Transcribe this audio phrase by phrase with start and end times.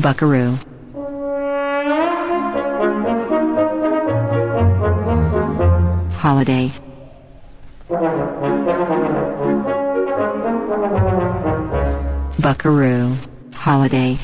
[0.00, 0.58] Buckaroo.
[6.18, 6.70] Holiday.
[12.40, 13.16] Buckaroo.
[13.54, 14.18] Holiday.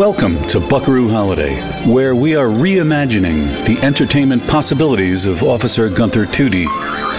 [0.00, 6.66] Welcome to Buckaroo Holiday, where we are reimagining the entertainment possibilities of Officer Gunther Toody,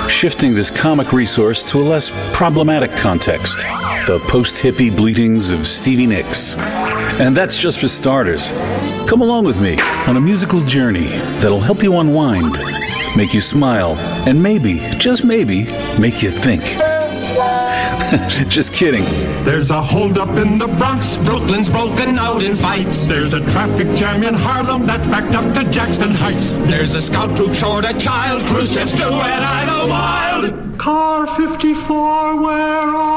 [0.10, 3.60] shifting this comic resource to a less problematic context
[4.08, 6.58] the post hippie bleatings of Stevie Nicks.
[7.20, 8.52] And that's just for starters.
[9.08, 12.58] Come along with me on a musical journey that'll help you unwind,
[13.16, 13.96] make you smile,
[14.27, 15.66] and maybe, just maybe,
[16.00, 16.63] make you think.
[18.50, 19.04] just kidding.
[19.44, 21.18] There's a holdup in the Bronx.
[21.18, 23.05] Brooklyn's broken out in fights.
[23.08, 26.52] There's a traffic jam in Harlem that's backed up to Jackson Heights.
[26.52, 28.48] There's a scout troop short a child.
[28.48, 30.79] Cruise ships do I know wild.
[30.79, 33.10] Car 54, where are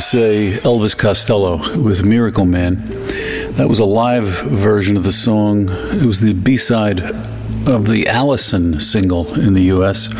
[0.00, 2.76] to say, Elvis Costello with Miracle Man.
[3.56, 5.68] That was a live version of the song.
[5.68, 7.00] It was the B side
[7.68, 10.10] of the Alison single in the US.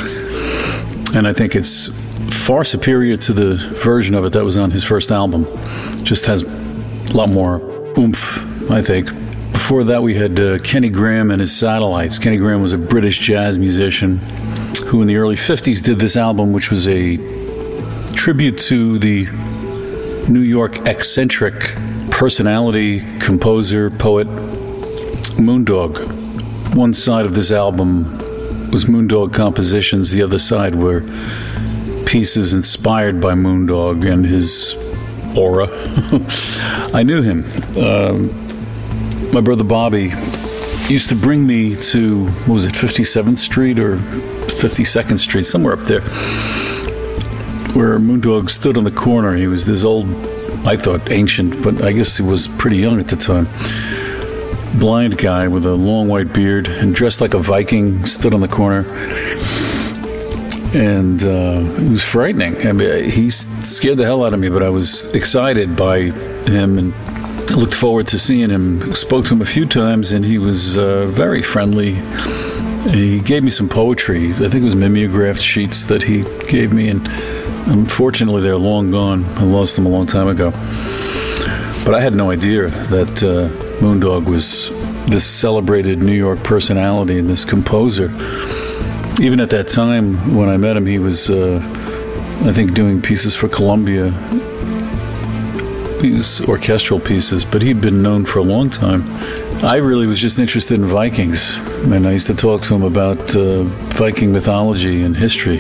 [1.14, 1.88] And I think it's
[2.44, 5.46] far superior to the version of it that was on his first album.
[6.04, 7.60] Just has a lot more
[7.98, 9.06] oomph, I think.
[9.52, 12.18] Before that, we had uh, Kenny Graham and his Satellites.
[12.18, 14.18] Kenny Graham was a British jazz musician
[14.88, 17.16] who, in the early 50s, did this album, which was a
[18.14, 19.26] tribute to the
[20.28, 21.54] New York eccentric
[22.10, 24.28] personality, composer, poet,
[25.38, 26.74] Moondog.
[26.74, 28.18] One side of this album
[28.70, 31.00] was Moondog compositions, the other side were
[32.06, 34.74] pieces inspired by Moondog and his
[35.36, 35.68] aura.
[36.94, 37.44] I knew him.
[37.82, 38.50] Um
[39.32, 40.12] my brother Bobby
[40.88, 45.86] used to bring me to, what was it, 57th Street or 52nd Street, somewhere up
[45.86, 46.02] there
[47.74, 49.34] where Moondog stood on the corner.
[49.34, 50.08] He was this old,
[50.66, 53.48] I thought ancient, but I guess he was pretty young at the time.
[54.78, 58.48] Blind guy with a long white beard and dressed like a Viking stood on the
[58.48, 58.84] corner.
[60.72, 62.66] And uh, it was frightening.
[62.66, 66.10] I mean, he scared the hell out of me, but I was excited by
[66.46, 66.94] him and
[67.50, 68.94] looked forward to seeing him.
[68.94, 72.00] Spoke to him a few times, and he was uh, very friendly.
[72.88, 74.32] He gave me some poetry.
[74.32, 77.06] I think it was mimeographed sheets that he gave me, and
[77.66, 79.24] unfortunately, they're long gone.
[79.36, 80.50] I lost them a long time ago.
[81.84, 83.48] But I had no idea that uh,
[83.80, 84.70] Moondog was
[85.10, 88.06] this celebrated New York personality and this composer.
[89.20, 91.60] Even at that time when I met him, he was, uh,
[92.44, 94.10] I think, doing pieces for Columbia,
[96.00, 99.04] these orchestral pieces, but he'd been known for a long time.
[99.62, 103.36] I really was just interested in Vikings, and I used to talk to him about
[103.36, 105.58] uh, Viking mythology and history.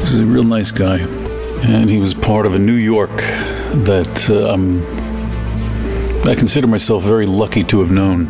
[0.00, 3.16] He's a real nice guy, and he was part of a New York
[3.86, 8.26] that uh, I consider myself very lucky to have known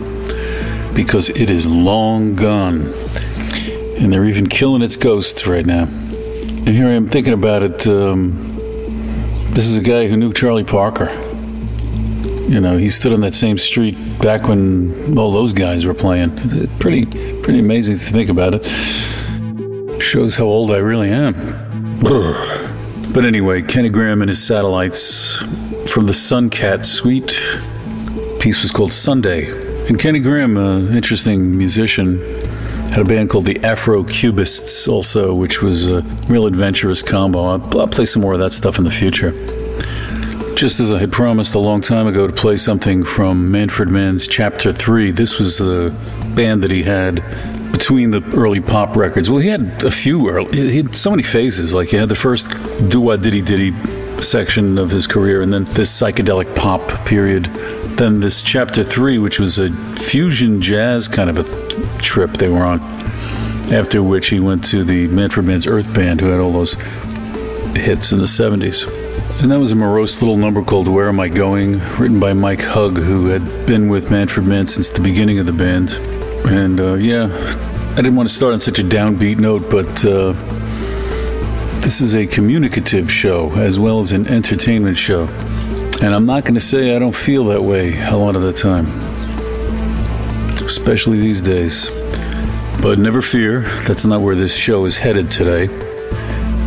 [0.94, 2.94] because it is long gone.
[3.98, 5.86] And they're even killing its ghosts right now.
[5.86, 7.84] And here I am thinking about it.
[7.88, 8.54] Um,
[9.54, 11.25] this is a guy who knew Charlie Parker.
[12.48, 16.30] You know, he stood on that same street back when all those guys were playing.
[16.78, 17.06] Pretty,
[17.42, 20.00] pretty amazing to think about it.
[20.00, 21.34] Shows how old I really am.
[23.16, 25.36] But anyway, Kenny Graham and his satellites
[25.90, 27.40] from the Suncat Suite
[28.40, 29.48] piece was called Sunday.
[29.88, 32.18] And Kenny Graham, an interesting musician,
[32.90, 37.44] had a band called the Afro Cubists also, which was a real adventurous combo.
[37.44, 39.32] I'll, I'll play some more of that stuff in the future.
[40.56, 44.26] Just as I had promised a long time ago to play something from Manfred Mann's
[44.26, 45.94] Chapter 3, this was the
[46.34, 47.16] band that he had
[47.72, 49.28] between the early pop records.
[49.28, 51.74] Well, he had a few early, he had so many phases.
[51.74, 52.50] Like he had the first
[52.88, 53.74] doo wah diddy diddy
[54.22, 57.44] section of his career, and then this psychedelic pop period
[57.96, 62.64] then this chapter three, which was a fusion jazz kind of a trip they were
[62.64, 62.80] on.
[63.72, 66.74] After which he went to the Manfred Mann's Earth Band, who had all those
[67.74, 68.95] hits in the 70s.
[69.38, 72.62] And that was a morose little number called Where Am I Going, written by Mike
[72.62, 75.92] Hugg, who had been with Manfred Mann since the beginning of the band.
[76.46, 77.26] And uh, yeah,
[77.92, 80.32] I didn't want to start on such a downbeat note, but uh,
[81.82, 85.24] this is a communicative show as well as an entertainment show.
[86.02, 88.54] And I'm not going to say I don't feel that way a lot of the
[88.54, 88.86] time,
[90.64, 91.90] especially these days.
[92.80, 95.95] But never fear, that's not where this show is headed today.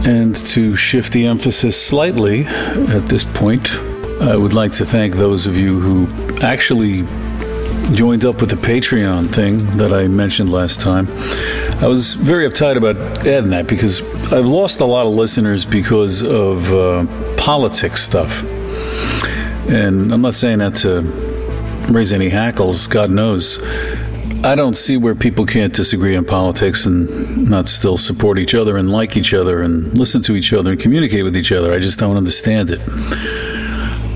[0.05, 3.71] And to shift the emphasis slightly at this point,
[4.21, 6.07] I would like to thank those of you who
[6.41, 7.03] actually
[7.93, 11.07] joined up with the Patreon thing that I mentioned last time.
[11.81, 14.01] I was very uptight about adding that because
[14.31, 17.05] I've lost a lot of listeners because of uh,
[17.37, 18.43] politics stuff.
[19.69, 21.01] And I'm not saying that to
[21.91, 23.59] raise any hackles, God knows.
[24.41, 28.77] I don't see where people can't disagree on politics and not still support each other
[28.77, 31.73] and like each other and listen to each other and communicate with each other.
[31.73, 32.79] I just don't understand it.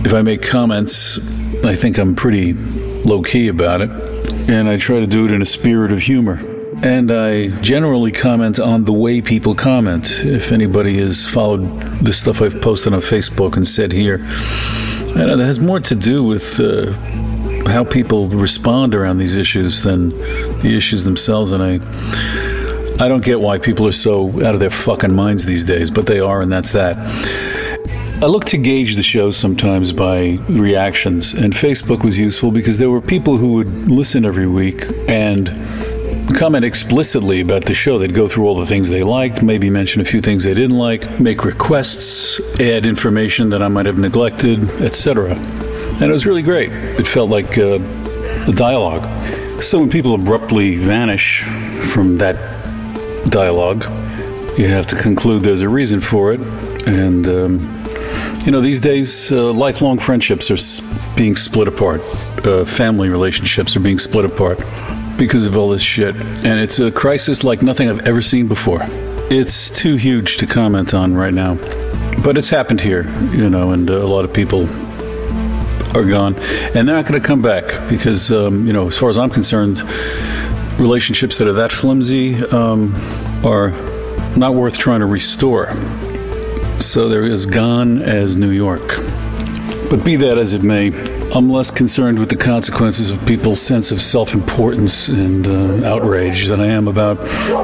[0.05, 1.17] If I make comments,
[1.65, 3.89] I think I'm pretty low key about it,
[4.49, 6.39] and I try to do it in a spirit of humor.
[6.81, 10.21] And I generally comment on the way people comment.
[10.23, 11.65] If anybody has followed
[11.99, 14.15] the stuff I've posted on Facebook and said here,
[15.15, 16.93] and it has more to do with uh,
[17.67, 20.09] how people respond around these issues than
[20.59, 21.51] the issues themselves.
[21.51, 25.65] And I, I don't get why people are so out of their fucking minds these
[25.65, 26.97] days, but they are, and that's that.
[28.21, 32.89] I look to gauge the show sometimes by reactions, and Facebook was useful because there
[32.89, 35.49] were people who would listen every week and
[36.37, 37.97] comment explicitly about the show.
[37.97, 40.77] They'd go through all the things they liked, maybe mention a few things they didn't
[40.77, 45.35] like, make requests, add information that I might have neglected, etc.
[46.03, 46.69] And it was really great.
[46.69, 47.79] It felt like uh,
[48.45, 49.05] a dialogue.
[49.63, 51.45] So when people abruptly vanish
[51.93, 52.35] from that
[53.29, 53.85] dialogue,
[54.59, 56.41] you have to conclude there's a reason for it.
[56.85, 57.85] And, um,
[58.45, 62.01] you know, these days, uh, lifelong friendships are being split apart,
[62.45, 64.59] uh, family relationships are being split apart
[65.17, 66.15] because of all this shit.
[66.43, 68.81] And it's a crisis like nothing I've ever seen before.
[69.31, 71.55] It's too huge to comment on right now.
[72.25, 74.67] But it's happened here, you know, and uh, a lot of people
[75.95, 76.35] are gone.
[76.35, 79.29] And they're not going to come back because, um, you know, as far as I'm
[79.29, 79.81] concerned,
[80.79, 82.95] relationships that are that flimsy um,
[83.45, 83.69] are
[84.35, 85.71] not worth trying to restore.
[86.79, 88.97] So they're as gone as New York.
[89.89, 90.89] But be that as it may,
[91.35, 96.45] I'm less concerned with the consequences of people's sense of self importance and uh, outrage
[96.45, 97.15] than I am about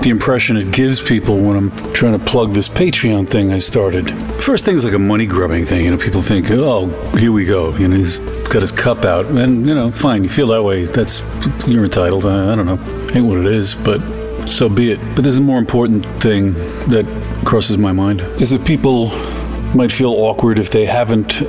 [0.01, 4.09] the impression it gives people when I'm trying to plug this Patreon thing I started.
[4.41, 5.85] First thing is like a money grubbing thing.
[5.85, 7.75] You know, people think, oh, here we go.
[7.75, 8.17] You know, he's
[8.49, 9.27] got his cup out.
[9.27, 10.85] And, you know, fine, you feel that way.
[10.85, 11.21] That's,
[11.67, 12.25] you're entitled.
[12.25, 12.79] I, I don't know.
[13.13, 13.99] Ain't what it is, but
[14.47, 14.99] so be it.
[15.13, 16.53] But there's a more important thing
[16.87, 17.05] that
[17.45, 19.09] crosses my mind is that people
[19.75, 21.43] might feel awkward if they haven't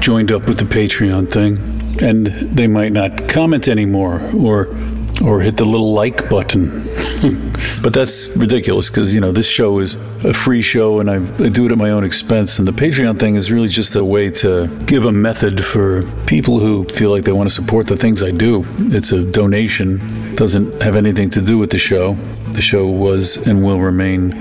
[0.00, 1.58] joined up with the Patreon thing,
[2.02, 4.68] and they might not comment anymore or
[5.24, 6.84] or hit the little like button.
[7.82, 9.94] but that's ridiculous because, you know, this show is
[10.24, 12.58] a free show and I, I do it at my own expense.
[12.58, 16.60] And the Patreon thing is really just a way to give a method for people
[16.60, 18.64] who feel like they want to support the things I do.
[18.78, 22.14] It's a donation, doesn't have anything to do with the show.
[22.50, 24.34] The show was and will remain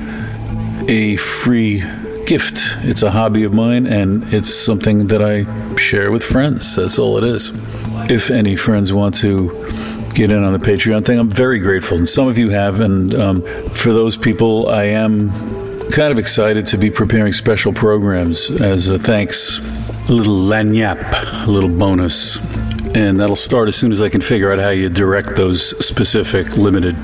[0.87, 1.83] a free
[2.25, 2.61] gift.
[2.79, 6.75] It's a hobby of mine and it's something that I share with friends.
[6.75, 7.51] That's all it is.
[8.09, 9.49] If any friends want to
[10.13, 11.97] get in on the Patreon thing, I'm very grateful.
[11.97, 12.79] And some of you have.
[12.79, 15.29] And um, for those people, I am
[15.91, 19.59] kind of excited to be preparing special programs as a thanks,
[20.09, 22.37] a little lagniappe, a little bonus.
[22.95, 26.57] And that'll start as soon as I can figure out how you direct those specific
[26.57, 26.95] limited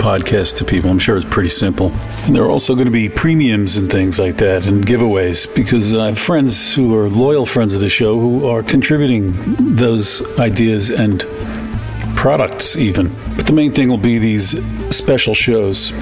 [0.00, 0.90] podcast to people.
[0.90, 1.92] I'm sure it's pretty simple.
[2.24, 5.94] And there are also going to be premiums and things like that and giveaways because
[5.94, 9.34] I have friends who are loyal friends of the show who are contributing
[9.76, 11.20] those ideas and
[12.16, 13.14] products, even.
[13.36, 14.50] But the main thing will be these
[14.94, 15.92] special shows.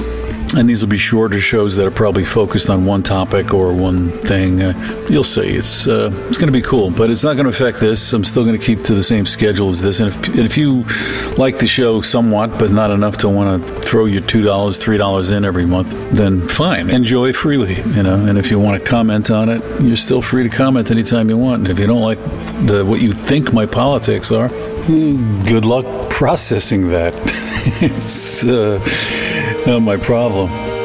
[0.56, 4.10] And these will be shorter shows that are probably focused on one topic or one
[4.20, 4.62] thing.
[4.62, 5.42] Uh, you'll see.
[5.42, 8.12] It's uh, it's going to be cool, but it's not going to affect this.
[8.14, 10.00] I'm still going to keep to the same schedule as this.
[10.00, 10.84] And if, and if you
[11.36, 14.96] like the show somewhat, but not enough to want to throw your two dollars, three
[14.96, 17.82] dollars in every month, then fine, enjoy freely.
[17.82, 18.16] You know.
[18.16, 21.36] And if you want to comment on it, you're still free to comment anytime you
[21.36, 21.60] want.
[21.60, 22.22] And if you don't like
[22.66, 27.14] the what you think my politics are, hmm, good luck processing that.
[27.80, 28.78] it's uh,
[29.68, 30.77] not my problem.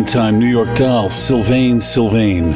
[0.00, 2.54] one time, New York Doll, Sylvain Sylvain,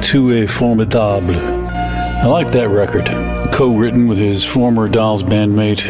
[0.00, 1.36] Tu es formidable.
[1.36, 3.06] I like that record.
[3.52, 5.84] Co written with his former Dolls bandmate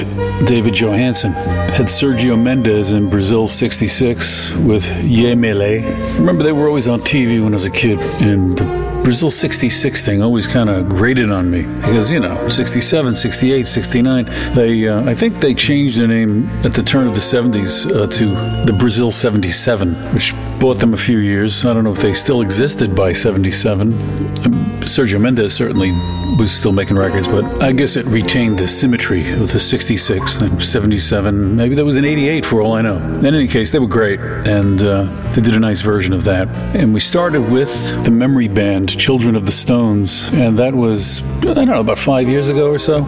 [0.47, 1.33] David Johansen.
[1.33, 6.19] Had Sergio Mendes in Brasil 66 with Ye-Me-Lê.
[6.19, 8.57] Remember, they were always on TV when I was a kid, and
[9.05, 14.25] Brasil 66 thing always kind of grated on me because you know 67 68 69
[14.55, 18.07] they uh, I think they changed the name at the turn of the 70s uh,
[18.07, 18.27] to
[18.71, 21.65] the Brasil 77 which bought them a few years.
[21.65, 23.95] I don't know if they still existed by 77.
[23.95, 25.91] Um, Sergio Mendes certainly
[26.39, 30.63] was still making records, but I guess it retained the symmetry of the 66 and
[30.63, 31.57] 77.
[31.57, 32.97] Maybe that was an 88 for all I know.
[32.97, 36.49] In any case, they were great, and uh, they did a nice version of that.
[36.77, 41.55] And we started with the memory band, Children of the Stones, and that was, I
[41.55, 43.05] don't know, about five years ago or so.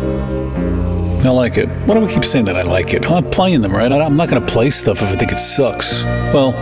[1.25, 1.69] I like it.
[1.87, 3.09] Why do I keep saying that I like it?
[3.09, 3.93] I'm playing them, right?
[3.93, 6.03] I'm not going to play stuff if I think it sucks.
[6.35, 6.53] Well,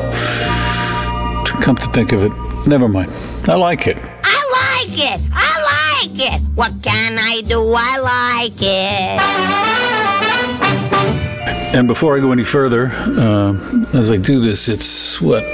[1.61, 2.33] come to think of it,
[2.66, 3.12] never mind.
[3.49, 3.99] I like it.
[4.25, 5.20] I like it.
[5.33, 6.40] I like it.
[6.55, 7.75] What can I do?
[7.77, 9.20] I like it.
[11.75, 13.55] And before I go any further, uh,
[13.94, 15.44] as I do this, it's what?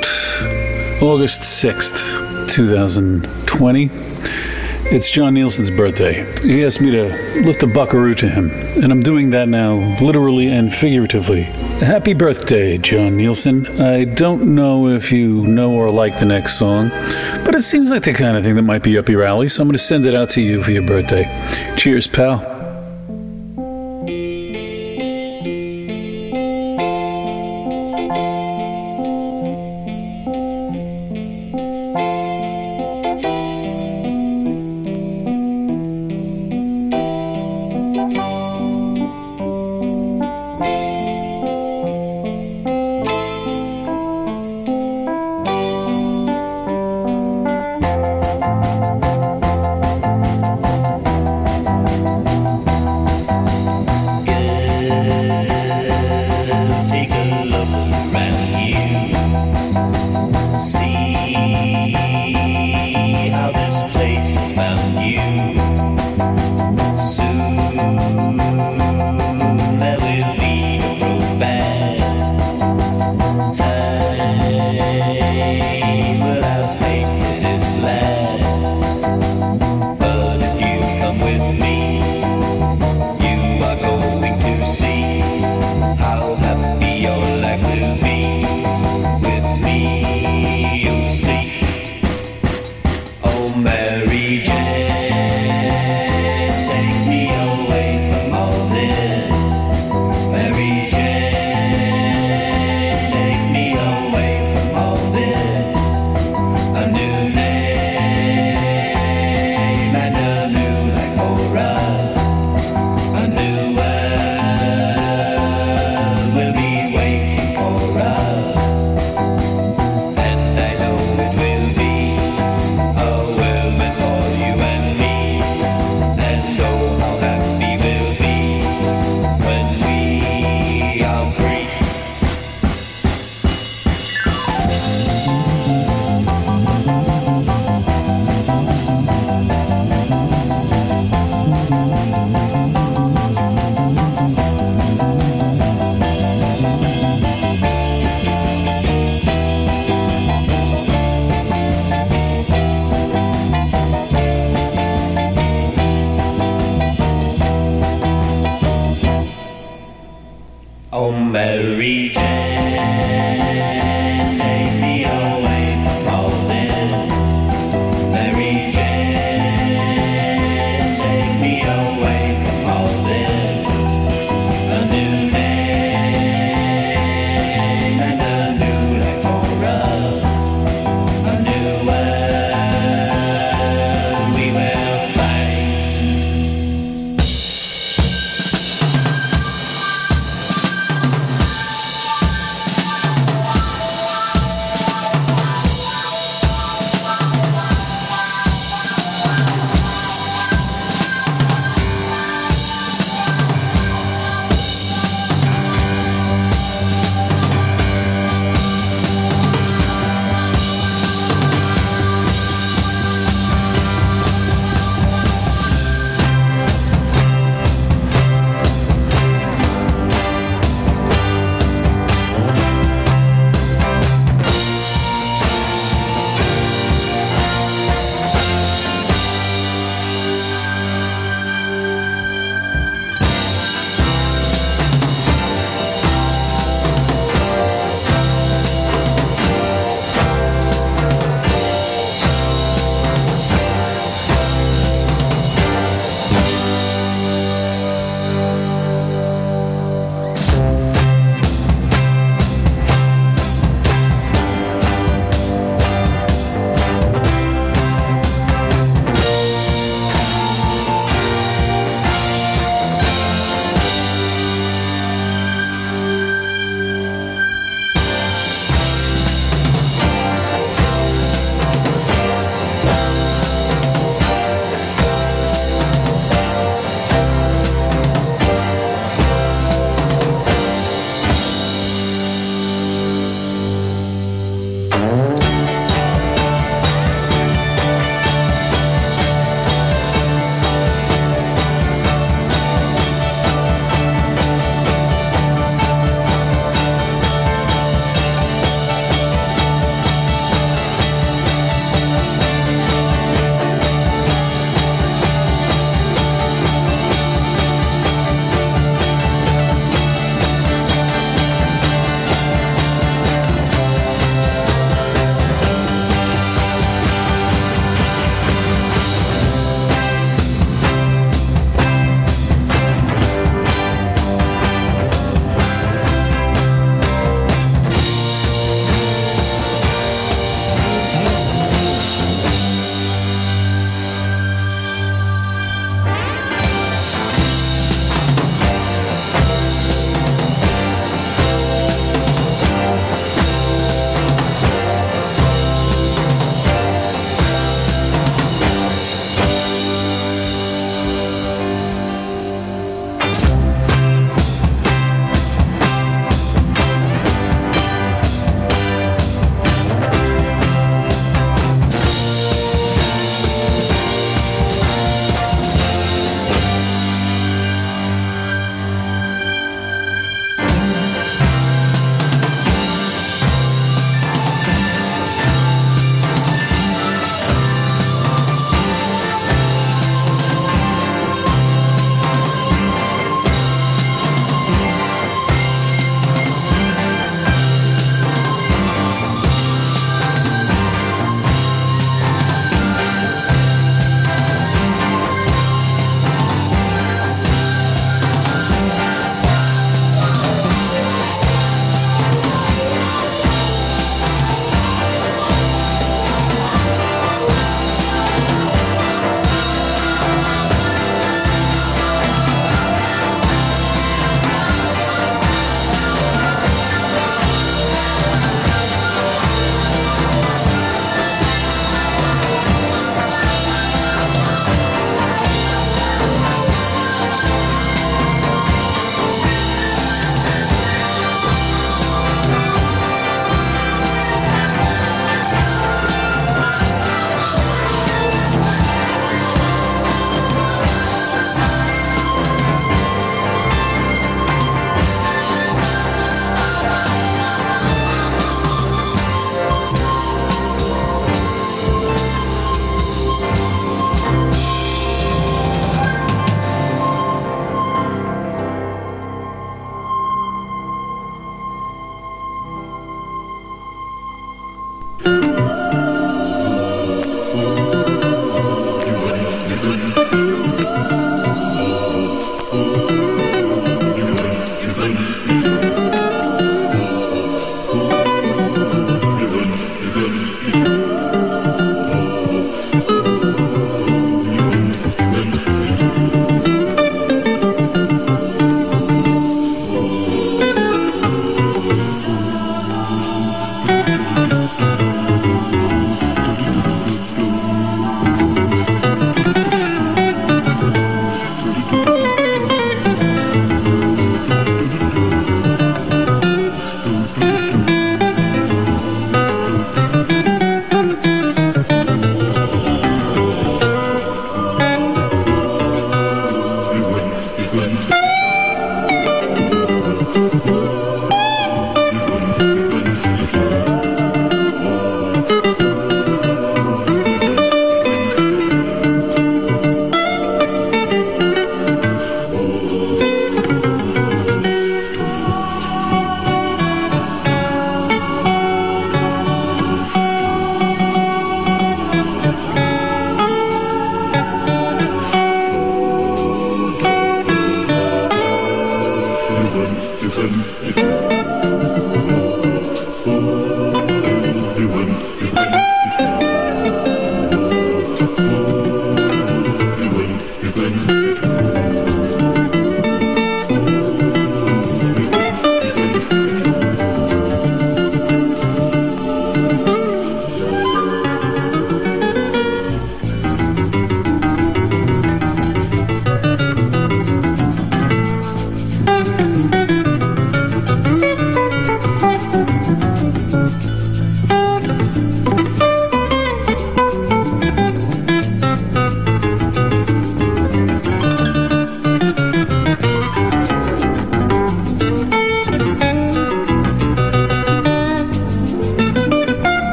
[1.03, 4.06] August 6th, 2020.
[4.88, 6.25] It's John Nielsen's birthday.
[6.42, 7.09] He asked me to
[7.42, 11.42] lift a buckaroo to him, and I'm doing that now, literally and figuratively.
[11.42, 13.66] Happy birthday, John Nielsen.
[13.81, 16.90] I don't know if you know or like the next song,
[17.44, 19.61] but it seems like the kind of thing that might be up your alley, so
[19.61, 21.25] I'm going to send it out to you for your birthday.
[21.77, 22.56] Cheers, pal.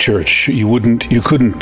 [0.00, 0.54] Phil Upchurch.
[0.54, 1.60] You wouldn't, you couldn't.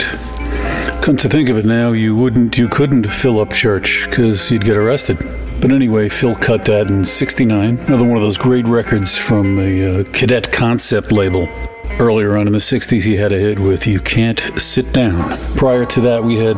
[1.03, 4.65] Come to think of it now, you wouldn't, you couldn't fill up church because you'd
[4.65, 5.19] get arrested.
[5.61, 7.79] But anyway, Phil cut that in '69.
[7.79, 11.49] Another one of those great records from a uh, cadet concept label.
[11.99, 15.85] Earlier on in the '60s, he had a hit with "You Can't Sit Down." Prior
[15.87, 16.57] to that, we had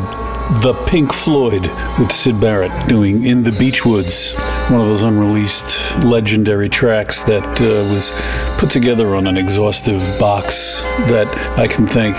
[0.62, 1.62] the Pink Floyd
[1.98, 4.34] with Syd Barrett doing "In the Beechwoods,"
[4.70, 8.12] one of those unreleased legendary tracks that uh, was
[8.56, 11.26] put together on an exhaustive box that
[11.58, 12.16] I can thank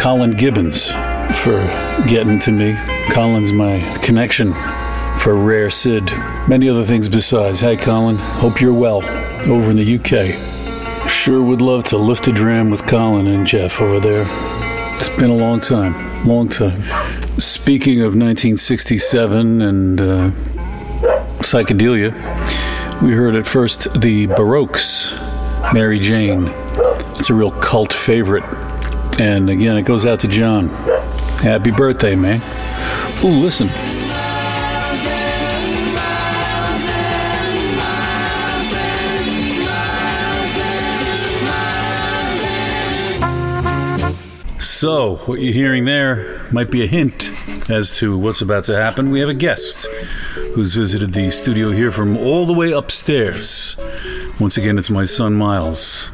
[0.00, 0.90] Colin Gibbons
[1.44, 1.62] for
[2.08, 2.74] getting to me.
[3.12, 4.52] Colin's my connection
[5.20, 6.10] for Rare Syd.
[6.48, 7.60] Many other things besides.
[7.60, 9.04] Hey, Colin, hope you're well
[9.48, 11.08] over in the UK.
[11.08, 14.26] Sure would love to lift a dram with Colin and Jeff over there.
[14.96, 16.82] It's been a long time, long time.
[17.38, 20.30] Speaking of 1967 and uh,
[21.52, 22.12] psychedelia,
[23.02, 25.12] we heard at first the Baroques,
[25.74, 26.46] Mary Jane.
[27.18, 28.44] It's a real cult favorite.
[29.20, 30.70] And again, it goes out to John.
[31.40, 32.40] Happy birthday, man.
[33.22, 33.68] Ooh, listen.
[44.58, 47.30] So, what you're hearing there might be a hint
[47.68, 49.10] as to what's about to happen.
[49.10, 49.86] We have a guest
[50.54, 53.76] who's visited the studio here from all the way upstairs.
[54.38, 56.06] Once again, it's my son Miles.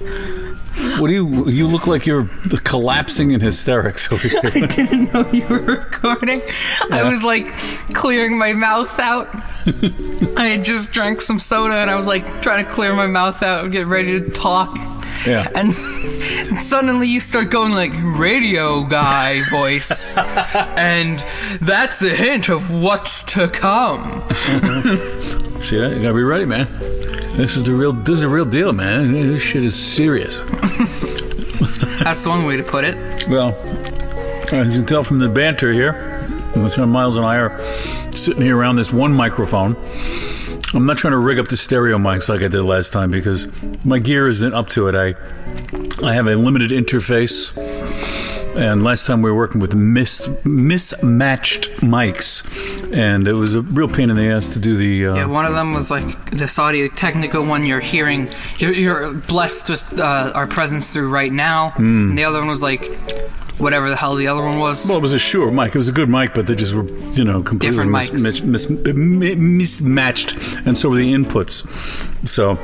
[0.98, 1.48] What do you?
[1.48, 2.28] You look like you're
[2.64, 4.40] collapsing in hysterics over here.
[4.44, 6.40] I didn't know you were recording.
[6.92, 7.48] I was like
[7.94, 9.28] clearing my mouth out.
[10.36, 13.42] I had just drank some soda and I was like trying to clear my mouth
[13.42, 14.76] out and get ready to talk.
[15.26, 15.50] Yeah.
[15.54, 20.16] And suddenly you start going like radio guy voice.
[20.16, 21.24] and
[21.60, 24.22] that's a hint of what's to come.
[25.60, 25.92] See that?
[25.96, 26.66] You gotta be ready, man.
[27.38, 27.92] This is the real.
[27.92, 29.12] This is a real deal, man.
[29.12, 30.38] This shit is serious.
[32.02, 33.28] That's one way to put it.
[33.28, 33.54] Well,
[34.52, 36.22] as you can tell from the banter here,
[36.56, 37.62] Miles and I are
[38.12, 39.76] sitting here around this one microphone.
[40.74, 43.48] I'm not trying to rig up the stereo mics like I did last time because
[43.84, 44.94] my gear isn't up to it.
[44.94, 45.14] I
[46.06, 47.56] I have a limited interface,
[48.56, 53.88] and last time we were working with mis- mismatched mics, and it was a real
[53.88, 55.06] pain in the ass to do the.
[55.06, 58.28] Uh, Yeah, one of them was like this Audio-Technica one you're hearing.
[58.58, 61.70] You're, you're blessed with uh, our presence through right now.
[61.70, 62.10] Hmm.
[62.10, 62.84] And the other one was like
[63.58, 64.86] whatever the hell the other one was.
[64.88, 65.68] Well, it was a Shure mic.
[65.68, 68.42] It was a good mic, but they just were, you know, completely Different mis- mics.
[68.42, 70.36] mis- mis- mi- mismatched,
[70.66, 71.66] and so were the inputs.
[72.26, 72.58] So,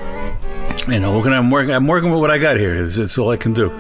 [0.90, 1.74] you know, I- I'm working.
[1.74, 2.74] I'm working with what I got here.
[2.82, 3.72] It's, it's all I can do.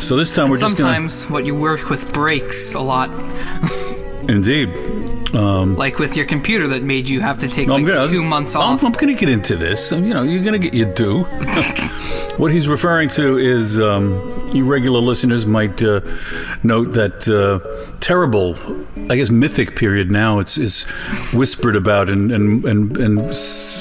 [0.00, 0.88] So this time we're just gonna.
[1.10, 3.10] Sometimes what you work with breaks a lot.
[4.28, 4.68] Indeed.
[5.34, 8.22] Um, Like with your computer that made you have to take I'm like gonna- two
[8.22, 8.84] months I'm, off.
[8.84, 9.92] I'm going to get into this.
[9.92, 11.22] Um, You know, you're going to get your due.
[12.36, 16.00] what he's referring to is um, you regular listeners might uh,
[16.64, 17.60] note that uh,
[18.00, 18.56] terrible,
[19.10, 20.38] I guess, mythic period now.
[20.38, 20.84] It's is
[21.32, 23.20] whispered about and and and, and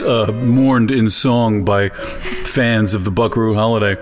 [0.05, 3.95] uh, mourned in song by fans of the Buckaroo Holiday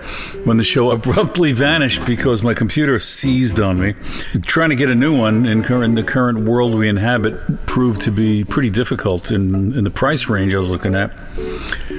[0.44, 3.94] when the show abruptly vanished because my computer seized on me.
[4.42, 8.10] Trying to get a new one in current the current world we inhabit proved to
[8.10, 11.12] be pretty difficult in in the price range I was looking at.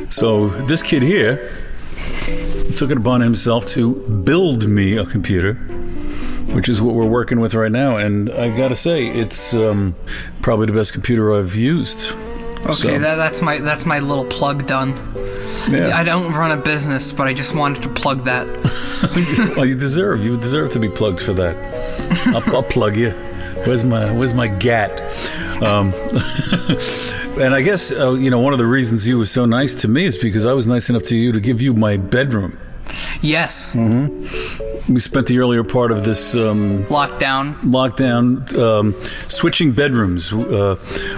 [0.09, 1.51] So this kid here
[2.75, 5.53] took it upon himself to build me a computer,
[6.53, 7.97] which is what we're working with right now.
[7.97, 9.95] And I gotta say, it's um,
[10.41, 12.13] probably the best computer I've used.
[12.61, 14.89] Okay, So- that, that's my that's my little plug done.
[15.69, 15.89] Yeah.
[15.93, 18.47] I don't run a business, but I just wanted to plug that.
[19.55, 21.55] well, you deserve you deserve to be plugged for that.
[22.27, 23.11] I'll, I'll plug you.
[23.65, 24.99] Where's my Where's my gat?
[25.61, 25.93] Um,
[27.39, 29.87] and I guess uh, you know one of the reasons you were so nice to
[29.87, 32.57] me is because I was nice enough to you to give you my bedroom.
[33.21, 34.93] Yes, Mm-hmm.
[34.93, 38.95] We spent the earlier part of this um, lockdown lockdown um,
[39.29, 40.33] switching bedrooms.
[40.33, 40.77] Uh,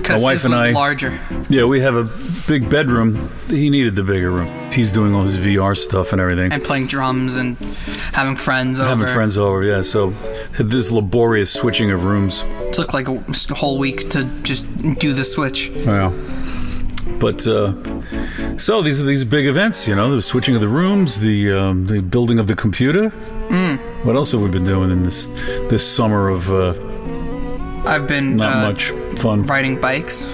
[0.09, 0.71] my wife and I.
[0.71, 1.19] larger.
[1.49, 2.09] Yeah, we have a
[2.47, 3.31] big bedroom.
[3.49, 4.71] He needed the bigger room.
[4.71, 6.51] He's doing all his VR stuff and everything.
[6.51, 7.57] and playing drums and
[8.13, 8.89] having friends over.
[8.89, 9.81] Having friends over, yeah.
[9.81, 10.09] So
[10.59, 12.43] this laborious switching of rooms.
[12.45, 13.19] It took like a
[13.53, 14.65] whole week to just
[14.99, 15.69] do the switch.
[15.69, 16.11] Yeah.
[17.19, 17.73] But uh,
[18.57, 21.87] so these are these big events, you know, the switching of the rooms, the um,
[21.87, 23.09] the building of the computer.
[23.49, 23.77] Mm.
[24.05, 25.27] What else have we been doing in this
[25.69, 26.73] this summer of uh,
[27.85, 29.43] I've been not uh, much fun?
[29.43, 30.25] riding bikes.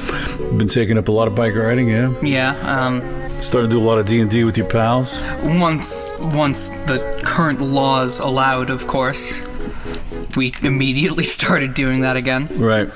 [0.58, 2.14] Been taking up a lot of bike riding, yeah.
[2.22, 2.56] Yeah.
[2.62, 3.02] Um,
[3.40, 5.22] Started to do a lot of D and D with your pals.
[5.44, 9.42] once once the current laws allowed, of course,
[10.36, 12.48] we immediately started doing that again.
[12.52, 12.90] Right.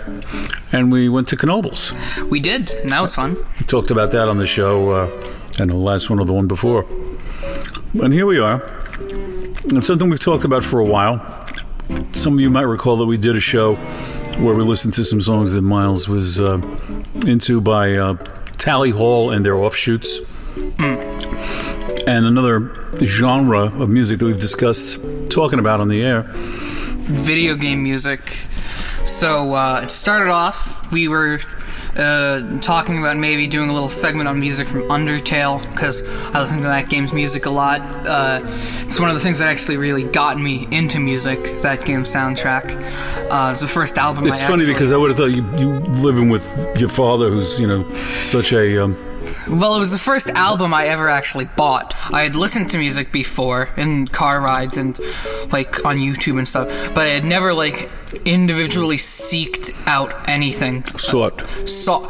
[0.72, 1.94] And we went to Knoebels.
[2.30, 2.72] We did.
[2.72, 3.36] And that was fun.
[3.60, 6.48] We talked about that on the show, uh, and the last one or the one
[6.48, 6.86] before.
[7.94, 8.64] And here we are.
[9.66, 11.20] It's something we've talked about for a while.
[12.14, 13.76] Some of you might recall that we did a show
[14.40, 16.60] where we listened to some songs that Miles was uh,
[17.28, 18.14] into by uh,
[18.58, 20.20] Tally Hall and their offshoots.
[20.80, 26.24] And another genre of music that we've discussed talking about on the air.
[27.02, 28.46] Video game music.
[29.04, 31.40] So uh, it started off, we were
[31.98, 36.58] uh, talking about maybe doing a little segment on music from Undertale because I listen
[36.58, 37.82] to that game's music a lot.
[38.08, 38.40] Uh,
[38.84, 41.62] it's one of the things that actually really got me into music.
[41.62, 42.76] That game's soundtrack.
[43.30, 44.26] Uh, it's the first album.
[44.28, 47.30] It's I funny actually- because I would have thought you, you living with your father,
[47.30, 47.84] who's, you know,
[48.22, 48.84] such a.
[48.86, 49.08] Um,
[49.50, 51.96] Well, it was the first album I ever actually bought.
[52.14, 55.00] I had listened to music before in car rides and
[55.52, 57.90] like on YouTube and stuff, but I had never like
[58.26, 60.84] individually seeked out anything.
[60.98, 61.42] Sought.
[61.68, 62.08] Saw.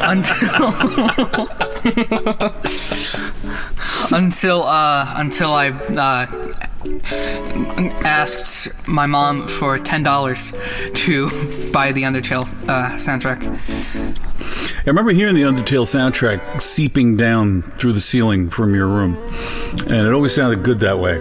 [0.00, 0.70] until
[4.12, 6.63] until uh until I uh
[8.04, 10.52] asked my mom for ten dollars
[10.94, 11.28] to
[11.72, 13.42] buy the Undertale uh, soundtrack.
[14.86, 19.16] I remember hearing the Undertale soundtrack seeping down through the ceiling from your room,
[19.86, 21.16] and it always sounded good that way.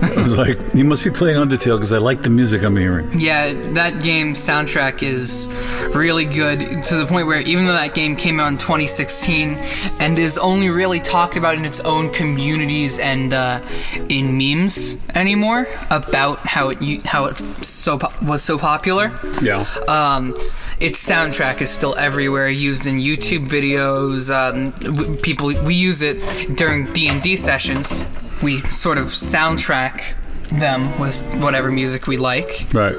[0.00, 3.20] I was like, "You must be playing Undertale because I like the music I'm hearing."
[3.20, 5.48] Yeah, that game soundtrack is
[5.94, 9.56] really good to the point where even though that game came out in 2016
[10.00, 13.60] and is only really talked about in its own communities and uh,
[14.08, 19.12] in memes anymore about how it how it so was so popular.
[19.42, 19.66] Yeah.
[19.88, 20.34] Um,
[20.80, 24.30] its soundtrack is still everywhere, used in YouTube videos.
[24.30, 24.72] Um,
[25.18, 28.04] people we use it during D and D sessions.
[28.42, 30.16] We sort of soundtrack
[30.58, 32.94] them with whatever music we like, Right.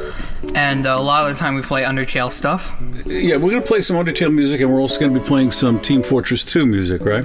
[0.55, 2.75] and uh, a lot of the time we play Undertale stuff.
[3.05, 6.03] Yeah, we're gonna play some Undertale music, and we're also gonna be playing some Team
[6.03, 7.23] Fortress 2 music, right?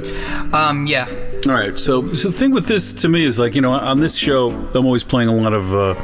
[0.55, 1.09] Um, yeah,
[1.47, 1.79] All right.
[1.79, 4.51] So, so the thing with this to me is like you know on this show
[4.51, 5.95] I'm always playing a lot of uh,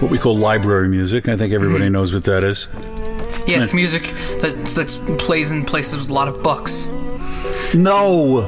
[0.00, 1.28] what we call library music.
[1.28, 2.66] I think everybody knows what that is.
[3.46, 4.02] yeah, it's music
[4.42, 6.86] that that plays in places with a lot of books.
[7.74, 8.38] No.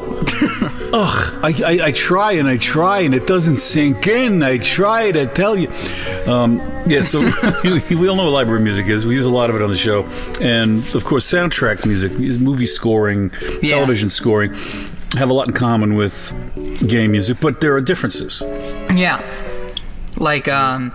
[0.94, 1.40] Ugh.
[1.44, 4.42] I, I, I try and I try and it doesn't sink in.
[4.42, 5.68] I try to tell you.
[6.26, 7.20] Um, yeah, so
[7.64, 9.06] we all know what library music is.
[9.06, 10.04] We use a lot of it on the show.
[10.40, 13.30] And of course, soundtrack music, movie scoring,
[13.62, 13.76] Yeah.
[13.76, 14.54] television scoring
[15.16, 16.32] have a lot in common with
[16.88, 18.42] game music, but there are differences.
[18.94, 19.22] Yeah.
[20.18, 20.92] Like, um,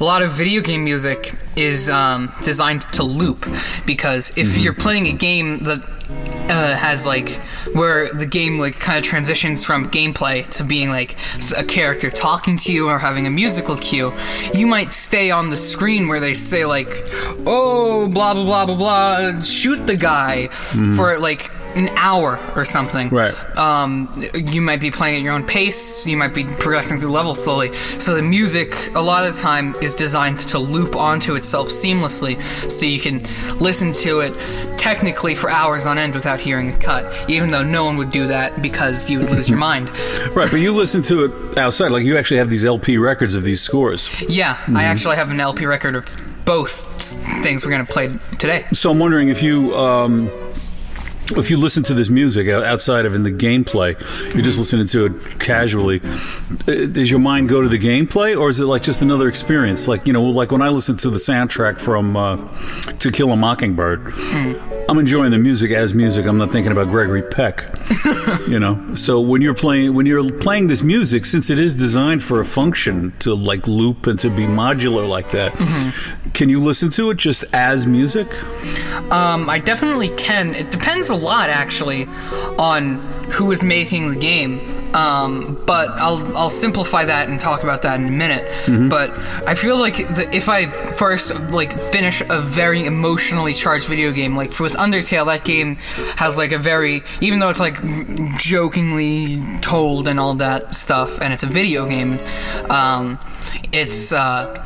[0.00, 3.46] a lot of video game music is um, designed to loop
[3.86, 7.30] because if you're playing a game that uh, has like
[7.72, 11.16] where the game like kind of transitions from gameplay to being like
[11.56, 14.12] a character talking to you or having a musical cue.
[14.54, 17.04] You might stay on the screen where they say like
[17.46, 20.48] oh blah blah blah blah blah shoot the guy
[20.96, 23.34] for like an hour or something Right.
[23.56, 26.06] um, you might be playing at your own pace.
[26.06, 27.74] You might be progressing through levels slowly.
[27.98, 32.40] So the music, a lot of the time, is designed to loop onto itself seamlessly,
[32.70, 33.22] so you can
[33.58, 34.34] listen to it
[34.78, 37.12] technically for hours on end without hearing a cut.
[37.30, 39.90] Even though no one would do that because you would lose your mind.
[40.36, 41.90] Right, but you listen to it outside.
[41.90, 44.08] Like you actually have these LP records of these scores.
[44.28, 46.04] Yeah, I actually have an LP record of
[46.44, 46.82] both
[47.42, 48.64] things we're gonna play today.
[48.72, 49.74] So I'm wondering if you.
[49.76, 50.30] Um,
[51.36, 53.98] if you listen to this music outside of in the gameplay,
[54.34, 56.00] you're just listening to it casually.
[56.68, 59.88] uh, Does your mind go to the gameplay, or is it like just another experience?
[59.88, 62.36] Like you know, like when I listen to the soundtrack from uh,
[62.98, 64.12] To Kill a Mockingbird,
[64.88, 66.26] I'm enjoying the music as music.
[66.26, 67.64] I'm not thinking about Gregory Peck.
[68.48, 72.22] you know, so when you're playing when you're playing this music, since it is designed
[72.22, 75.52] for a function to like loop and to be modular like that,
[76.34, 78.28] can you listen to it just as music?
[79.10, 80.54] Um, I definitely can.
[80.54, 82.06] It depends a lot, actually,
[82.58, 82.96] on
[83.32, 84.60] who is making the game.
[84.94, 88.44] Um, but I'll I'll simplify that and talk about that in a minute.
[88.88, 89.10] But
[89.44, 94.36] I feel like the, if I first like finish a very emotionally charged video game,
[94.36, 95.76] like with Undertale, that game
[96.16, 97.76] has like a very even though it's like
[98.38, 102.20] jokingly told and all that stuff, and it's a video game.
[102.70, 103.18] Um,
[103.72, 104.62] it's uh,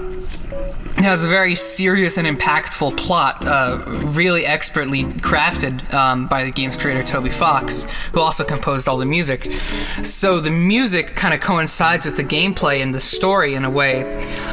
[0.99, 6.51] it has a very serious and impactful plot, uh, really expertly crafted um, by the
[6.51, 9.53] game's creator Toby Fox, who also composed all the music.
[10.03, 14.03] So the music kind of coincides with the gameplay and the story in a way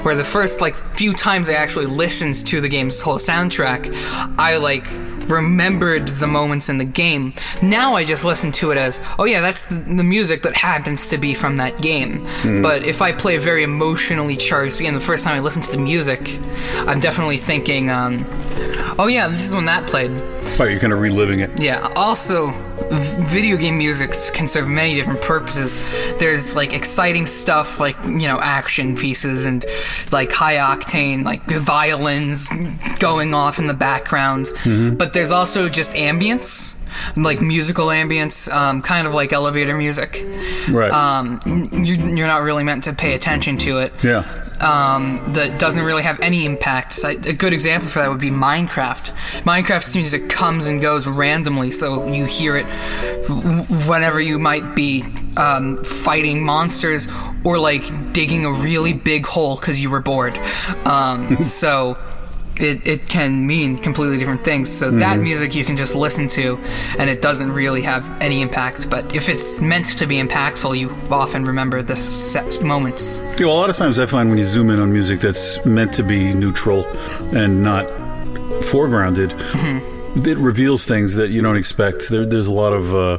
[0.04, 3.92] where the first like few times I actually listened to the game's whole soundtrack,
[4.38, 4.86] I like
[5.28, 7.34] remembered the moments in the game.
[7.62, 11.08] Now I just listen to it as, oh yeah, that's the, the music that happens
[11.08, 12.26] to be from that game.
[12.62, 15.72] But if I play a very emotionally charged game, the first time I listen to
[15.72, 16.40] the music,
[16.88, 18.26] I'm definitely thinking, um,
[19.00, 20.12] oh yeah, this is when that played.
[20.58, 21.60] Right, you're kind of reliving it.
[21.60, 21.92] Yeah.
[21.98, 22.52] Also,
[23.24, 25.78] video game music can serve many different purposes.
[26.18, 29.66] There's like exciting stuff, like you know, action pieces and
[30.14, 32.48] like high octane, like violins
[33.00, 34.48] going off in the background.
[34.98, 36.74] But there's also just ambience.
[37.18, 40.26] Like musical ambience, um, kind of like elevator music.
[40.70, 40.90] Right.
[40.92, 41.42] Um,
[41.74, 44.45] you, you're not really meant to pay attention to it yeah.
[44.62, 46.94] Um, that doesn't really have any impact.
[46.94, 49.12] So a good example for that would be Minecraft.
[49.44, 52.66] Minecraft's music comes and goes randomly, so you hear it
[53.88, 55.04] whenever you might be
[55.38, 57.08] um, fighting monsters
[57.44, 60.38] or like digging a really big hole because you were bored.
[60.86, 61.98] Um, so.
[62.58, 64.72] It, it can mean completely different things.
[64.72, 66.58] So that music you can just listen to,
[66.98, 68.90] and it doesn't really have any impact.
[68.90, 73.20] But if it's meant to be impactful, you often remember the set moments.
[73.40, 75.66] Yeah, well, a lot of times I find when you zoom in on music that's
[75.66, 76.86] meant to be neutral
[77.36, 77.88] and not
[78.62, 79.34] foregrounded,
[80.26, 82.10] it reveals things that you don't expect.
[82.10, 83.18] There, there's a lot of uh,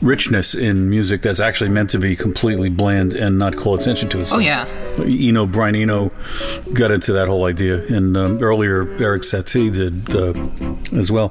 [0.00, 4.20] richness in music that's actually meant to be completely bland and not call attention to
[4.20, 4.38] itself.
[4.38, 4.66] Oh yeah.
[5.00, 6.10] Eno, Brian Eno
[6.74, 10.34] got into that whole idea, and um, earlier Erik Satie did uh,
[10.98, 11.28] as well.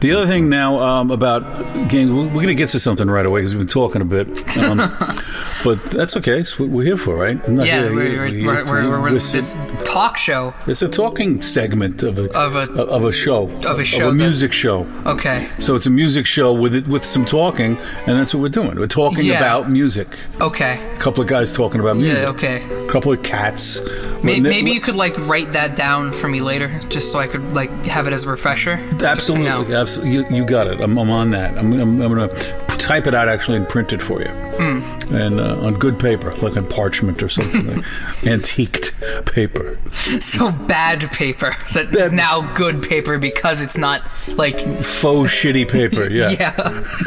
[0.00, 3.40] The other thing now um, about games, we're going to get to something right away
[3.40, 4.28] because we've been talking a bit,
[4.58, 4.76] um,
[5.64, 6.38] but that's okay.
[6.38, 7.38] It's what we're here for, right?
[7.48, 10.52] Yeah, here- we're, we're, here- we're, we're, we're, we're this talk show.
[10.66, 14.14] it's a talking segment of a Of a- of a show of a show of
[14.14, 14.86] a that- music show.
[15.06, 18.48] Okay, So it's a music show with it, with some talking, and that's what we're
[18.48, 18.78] doing.
[18.78, 19.38] We're talking Yeah.
[19.38, 20.08] about music.
[20.40, 20.80] okay.
[20.94, 22.18] A couple of guys talking about music.
[22.22, 22.62] Yeah, okay.
[22.86, 23.80] A couple of cats.
[24.22, 27.26] May, Well, maybe you could like write that down for me later, just so I
[27.28, 28.80] could like have it as a refresher.
[29.02, 30.12] Absolutely, absolutely.
[30.14, 30.80] You, you got it.
[30.80, 31.56] I'm, I'm on that.
[31.58, 35.14] I'm, I'm, I'm going to type it out actually and print it for you, Hmm.
[35.14, 37.84] and uh, on good paper, like on parchment or something, like
[38.26, 38.94] antiqued
[39.26, 39.78] paper.
[40.20, 44.00] So bad paper that is Bad- now good paper because it's not
[44.36, 46.08] like Faux shitty paper.
[46.18, 46.30] Yeah.
[46.30, 46.54] yeah.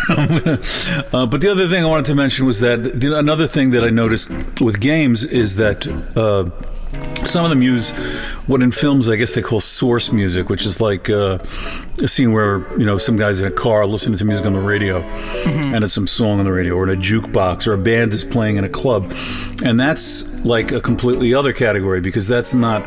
[1.13, 3.83] Uh, but the other thing I wanted to mention was that the, another thing that
[3.83, 4.29] I noticed
[4.61, 6.49] with games is that uh,
[7.25, 7.91] some of them use
[8.47, 11.37] what in films I guess they call source music, which is like uh,
[12.01, 14.59] a scene where you know some guys in a car listening to music on the
[14.59, 15.01] radio,
[15.45, 18.23] and it's some song on the radio, or in a jukebox, or a band is
[18.23, 19.13] playing in a club,
[19.63, 22.83] and that's like a completely other category because that's not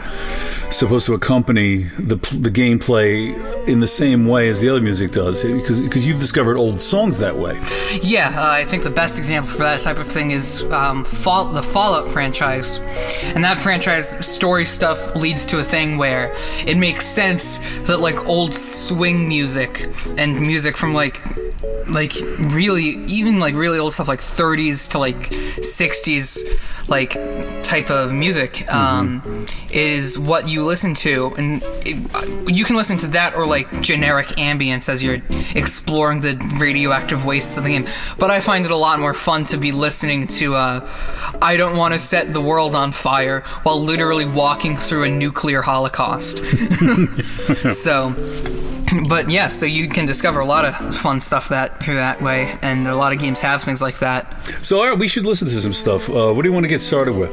[0.70, 3.32] supposed to accompany the the gameplay
[3.68, 7.18] in the same way as the other music does, because because you've discovered old songs
[7.18, 7.61] that way.
[8.02, 11.48] Yeah, uh, I think the best example for that type of thing is um, Fall-
[11.48, 12.78] the Fallout franchise.
[13.34, 16.34] And that franchise story stuff leads to a thing where
[16.66, 19.86] it makes sense that like old swing music
[20.18, 21.20] and music from like
[21.88, 25.30] like really even like really old stuff like 30s to like
[25.61, 26.38] 60s
[26.88, 27.12] like
[27.62, 31.34] type of music um, is what you listen to.
[31.36, 35.18] And it, you can listen to that or like generic ambience as you're
[35.55, 37.86] exploring the radioactive wastes of the game.
[38.18, 40.88] But i find it a lot more fun to be listening to uh,
[41.40, 45.62] i don't want to set the world on fire while literally walking through a nuclear
[45.62, 46.39] holocaust
[47.70, 48.14] so
[49.09, 52.57] but yeah, so you can discover a lot of fun stuff that through that way,
[52.62, 54.47] and a lot of games have things like that.
[54.62, 56.09] So, all right, we should listen to some stuff.
[56.09, 57.32] Uh, what do you want to get started with?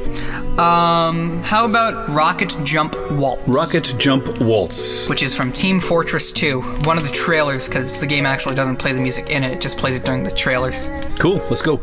[0.58, 3.46] Um, how about Rocket Jump Waltz?
[3.46, 5.08] Rocket Jump Waltz.
[5.08, 8.76] Which is from Team Fortress 2, one of the trailers, because the game actually doesn't
[8.76, 10.88] play the music in it, it just plays it during the trailers.
[11.18, 11.80] Cool, let's go.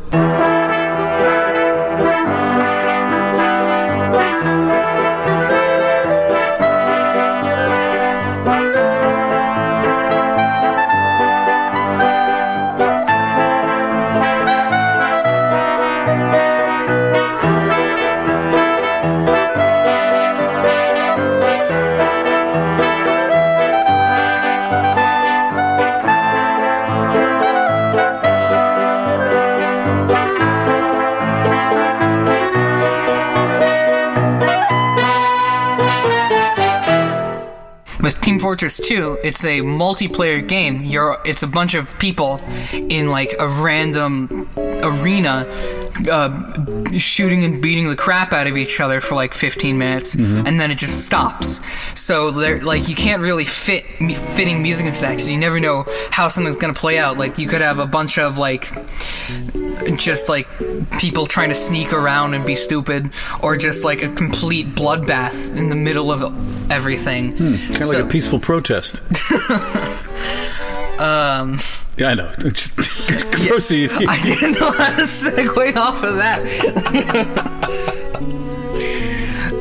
[38.80, 40.84] 2, it's a multiplayer game.
[40.84, 42.42] You're it's a bunch of people
[42.74, 45.46] in like a random arena
[46.10, 50.60] uh, shooting and beating the crap out of each other for like 15 minutes and
[50.60, 51.62] then it just stops.
[51.96, 55.60] So there like you can't really fit me- fitting music into that cuz you never
[55.60, 57.18] know how something's going to play out.
[57.18, 58.72] Like you could have a bunch of like
[59.96, 60.48] just like
[61.00, 63.12] people trying to sneak around and be stupid
[63.42, 66.22] or just like a complete bloodbath in the middle of
[66.70, 67.36] everything.
[67.38, 69.02] Kind of like a peaceful protest.
[71.00, 71.60] um
[71.98, 72.32] Yeah, I know.
[72.40, 73.92] Just proceed.
[74.08, 76.40] I didn't know how to segue off of that.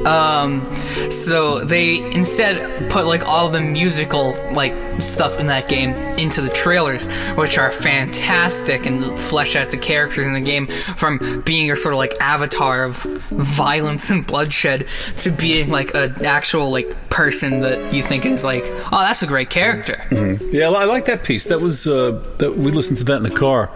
[0.07, 0.65] um,
[1.11, 6.49] so they instead put like all the musical like stuff in that game into the
[6.49, 7.07] trailers,
[7.37, 11.95] which are fantastic and flesh out the characters in the game from being your sort
[11.95, 14.87] of like avatar of violence and bloodshed
[15.19, 19.27] to being like an actual like person that you think is like, oh, that's a
[19.27, 20.05] great character.
[20.53, 21.47] Yeah, I like that piece.
[21.47, 23.71] That was uh, that we listened to that in the car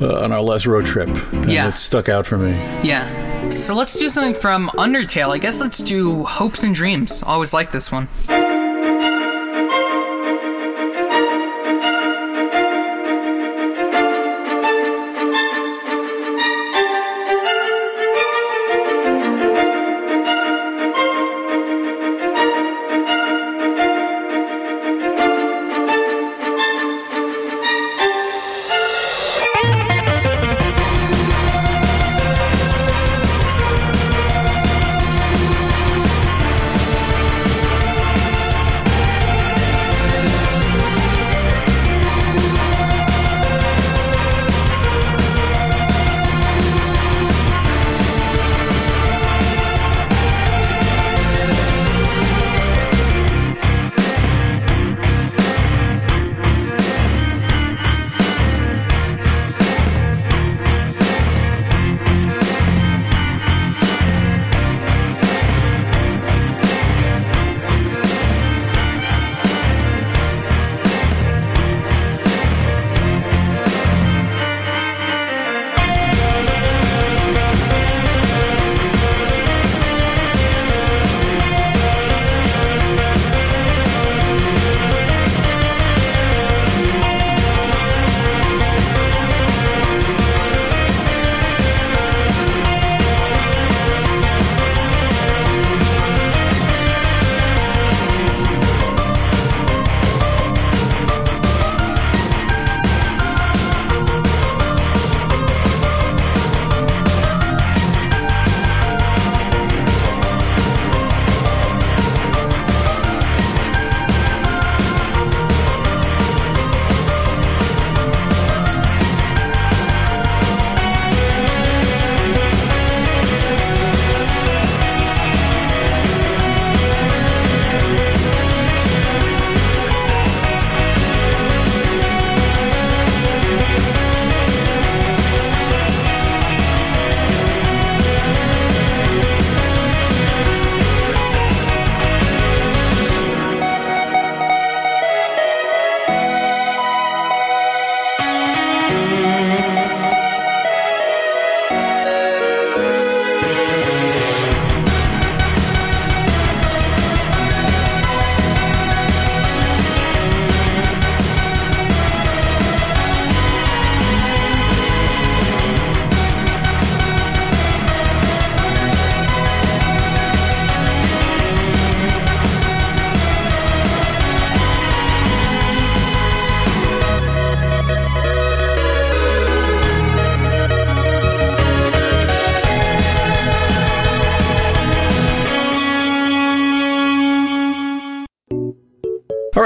[0.00, 1.08] uh, on our last road trip.
[1.32, 1.68] And Yeah.
[1.68, 2.52] it stuck out for me.
[2.86, 3.50] Yeah.
[3.50, 5.30] So let's do something from Undertale.
[5.34, 7.22] I guess let's do Hopes and Dreams.
[7.22, 8.08] Always like this one.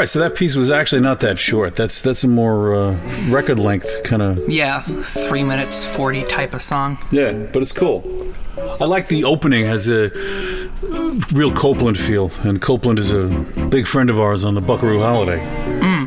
[0.03, 1.77] Right, so that piece was actually not that short.
[1.77, 2.99] That's that's a more uh,
[3.29, 4.49] record length kind of.
[4.49, 6.99] Yeah, three minutes forty type of song.
[7.13, 8.03] Yeah, but it's cool.
[8.81, 10.11] I like the opening has a
[11.33, 13.29] real Copland feel, and Copland is a
[13.71, 15.39] big friend of ours on the Buckaroo Holiday.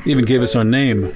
[0.06, 1.16] Even gave us our name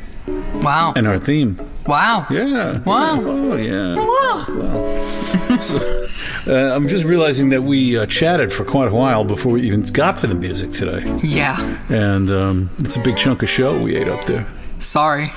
[0.62, 0.94] Wow.
[0.96, 1.60] and our theme.
[1.86, 2.28] Wow.
[2.30, 2.80] Yeah.
[2.84, 3.20] Wow.
[3.20, 3.96] Oh yeah.
[3.98, 5.58] Wow.
[5.58, 5.99] So,
[6.48, 9.82] uh, I'm just realizing that we uh, chatted for quite a while before we even
[9.82, 11.58] got to the music today, Yeah.
[11.90, 14.46] and um, it's a big chunk of show we ate up there.
[14.80, 15.32] Sorry.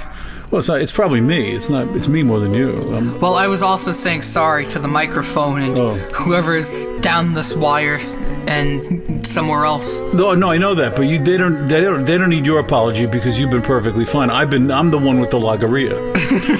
[0.52, 1.52] Well, it's, not, it's probably me.
[1.52, 1.88] It's not.
[1.96, 2.92] It's me more than you.
[2.94, 5.94] Um, Well, I was also saying sorry to the microphone and Oh.
[6.12, 7.98] whoever's down this wire
[8.46, 10.00] and somewhere else.
[10.12, 12.60] no, no, I know that, but you they don't they don't they don't need your
[12.60, 14.28] apology because you've been perfectly fine.
[14.28, 14.70] I've been.
[14.70, 15.96] I'm the one with the logorrhea.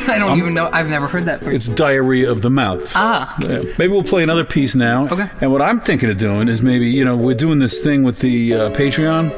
[0.09, 0.71] I don't even know.
[0.73, 1.43] I've never heard that.
[1.43, 1.55] word.
[1.55, 2.91] It's diarrhea of the mouth.
[2.95, 3.37] Ah.
[3.41, 3.63] Yeah.
[3.79, 5.07] Maybe we'll play another piece now.
[5.09, 5.29] Okay.
[5.43, 8.21] And what I'm thinking of doing is maybe, you know, we're doing this thing with
[8.21, 9.31] the uh, Patreon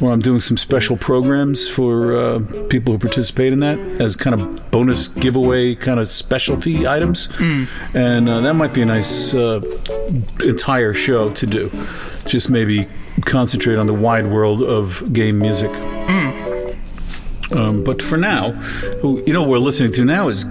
[0.00, 2.38] where I'm doing some special programs for uh,
[2.70, 7.28] people who participate in that as kind of bonus giveaway kind of specialty items.
[7.94, 9.60] And uh, that might be a nice uh,
[10.40, 11.70] entire show to do.
[12.26, 12.86] Just maybe
[13.24, 15.70] concentrate on the wide world of game music.
[17.52, 18.48] Um, but for now,
[19.02, 20.44] you know, what we're listening to now is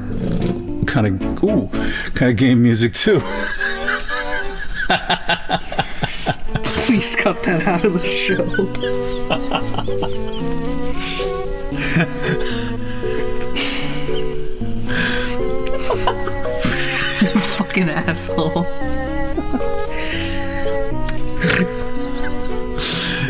[0.85, 1.67] kind of ooh,
[2.13, 3.19] kind of game music too.
[6.85, 8.43] Please cut that out of the show.
[17.69, 18.63] Fucking asshole.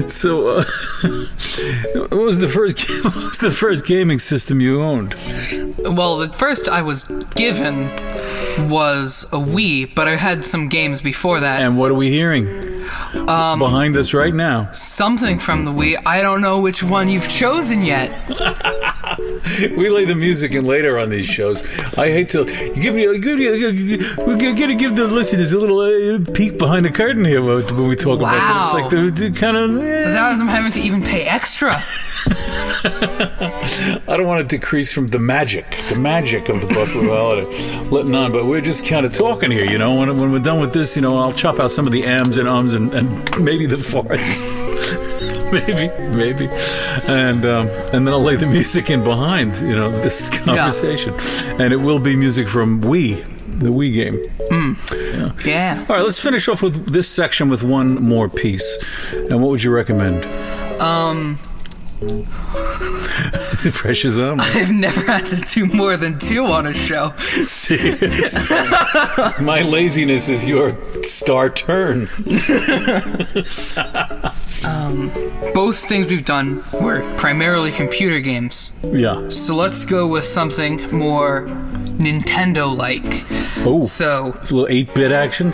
[0.08, 0.64] So, uh,
[2.08, 2.88] what was the first?
[3.04, 5.14] What was the first gaming system you owned?
[5.80, 7.04] Well, the first I was
[7.36, 7.90] given
[8.70, 11.62] was a Wii, but I had some games before that.
[11.62, 12.48] And what are we hearing
[13.28, 14.70] Um, behind us right now?
[14.72, 15.98] something from the Wii.
[16.06, 18.10] I don't know which one you've chosen yet.
[19.78, 21.62] We lay the music in later on these shows.
[21.98, 25.80] I hate to you give you give me- We're gonna give the listeners a little
[25.80, 28.42] uh, peek behind the curtain here when when we talk about this.
[28.42, 28.72] Wow.
[28.74, 29.72] Like the, the kind of.
[29.74, 31.72] Without them having to even pay extra.
[32.82, 38.14] I don't want to decrease from the magic, the magic of the Buckaroo Holiday, letting
[38.16, 38.32] on.
[38.32, 39.96] But we're just kind of talking here, you know.
[39.96, 42.38] When, when we're done with this, you know, I'll chop out some of the ams
[42.38, 43.10] and ums and, and
[43.44, 44.44] maybe the farts,
[45.52, 46.48] maybe, maybe,
[47.08, 51.14] and um, and then I'll lay the music in behind, you know, this conversation,
[51.60, 53.24] and it will be music from Wii,
[53.60, 54.20] the Wii game.
[55.46, 55.86] Yeah.
[55.90, 58.78] All right, let's finish off with this section with one more piece.
[59.14, 60.26] And what would you recommend?
[60.82, 61.38] Um,
[63.74, 64.40] Fresh as um.
[64.40, 67.10] I've never had to do more than two on a show.
[69.44, 72.08] My laziness is your star turn.
[75.54, 78.72] Both things we've done were primarily computer games.
[78.84, 79.30] Yeah.
[79.30, 81.44] So let's go with something more
[81.98, 83.26] Nintendo like.
[83.66, 85.54] Oh, So, it's a little eight-bit action.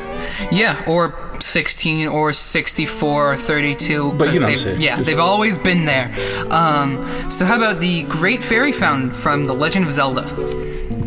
[0.51, 4.13] yeah, or 16 or 64 or 32.
[4.13, 6.11] But you know they've- Yeah, Just- they've always been there.
[6.51, 10.21] Um, so how about the Great Fairy Fountain from The Legend of Zelda?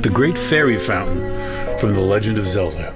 [0.01, 1.21] The Great Fairy Fountain
[1.79, 2.93] from The Legend of Zelda.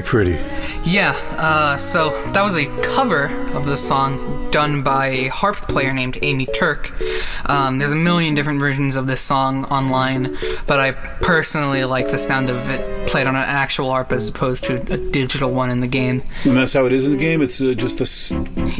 [0.00, 0.88] Very pretty.
[0.88, 5.92] Yeah, uh, so that was a cover of the song done by a harp player
[5.92, 6.92] named Amy Turk.
[7.48, 10.36] Um, there's a million different versions of this song online,
[10.66, 14.64] but I personally like the sound of it played on an actual harp as opposed
[14.64, 16.22] to a digital one in the game.
[16.44, 17.42] And that's how it is in the game.
[17.42, 18.32] It's uh, just this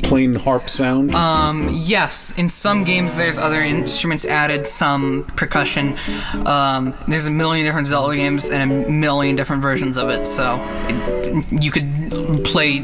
[0.02, 1.14] plain harp sound.
[1.14, 5.96] Um, yes, in some games there's other instruments added, some percussion.
[6.46, 10.56] Um, there's a million different Zelda games and a million different versions of it, so
[10.88, 11.09] it,
[11.50, 12.80] you could play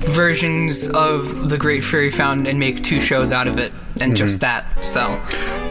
[0.00, 4.40] versions of the Great Fairy Fountain and make two shows out of it, and just
[4.40, 4.64] that.
[4.84, 5.20] So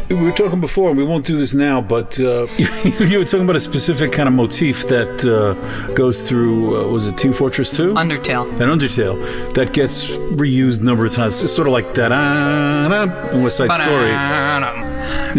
[0.10, 2.48] we were talking before, and we won't do this now, but uh,
[3.00, 7.08] you were talking about a specific kind of motif that uh, goes through, uh, was
[7.08, 7.94] it Team Fortress 2?
[7.94, 8.50] Undertale.
[8.60, 11.42] An Undertale that gets reused a number of times.
[11.44, 14.10] It's sort of like da da da in West Side Story.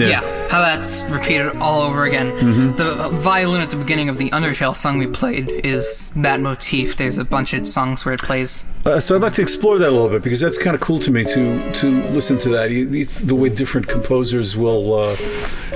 [0.08, 0.39] Yeah.
[0.50, 2.32] How that's repeated all over again.
[2.32, 2.76] Mm-hmm.
[2.76, 6.96] The violin at the beginning of the Undertale song we played is that motif.
[6.96, 8.64] There's a bunch of songs where it plays.
[8.84, 10.98] Uh, so I'd like to explore that a little bit because that's kind of cool
[11.00, 12.72] to me to to listen to that.
[12.72, 15.16] You, the, the way different composers will uh,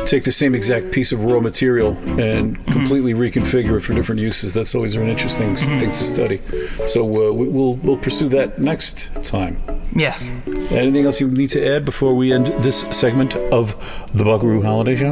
[0.06, 4.54] take the same exact piece of raw material and completely reconfigure it for different uses.
[4.54, 6.40] That's always an interesting s thing to study.
[6.86, 9.56] So uh, we, we'll we'll pursue that next time.
[9.94, 10.30] Yes.
[10.72, 13.76] Anything else you need to add before we end this segment of
[14.12, 15.10] the Buckaroo Holiday Show?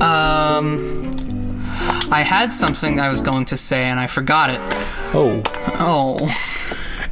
[0.00, 1.60] Um,
[2.10, 4.60] I had something I was going to say and I forgot it.
[5.14, 5.42] Oh.
[5.78, 6.16] Oh.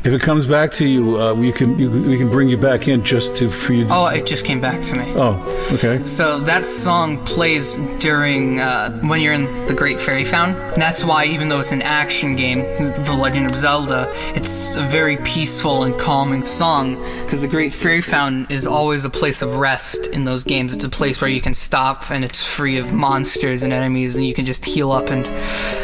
[0.03, 2.89] If it comes back to you, uh, we can you, we can bring you back
[2.89, 3.85] in just to for you.
[3.87, 5.05] To, Oh, it just came back to me.
[5.15, 5.35] oh,
[5.73, 6.03] okay.
[6.07, 10.57] So that song plays during uh, when you're in the Great Fairy Fountain.
[10.73, 14.83] And that's why, even though it's an action game, The Legend of Zelda, it's a
[14.87, 16.95] very peaceful and calming song.
[17.25, 20.73] Because the Great Fairy Fountain is always a place of rest in those games.
[20.75, 24.25] It's a place where you can stop and it's free of monsters and enemies, and
[24.25, 25.27] you can just heal up and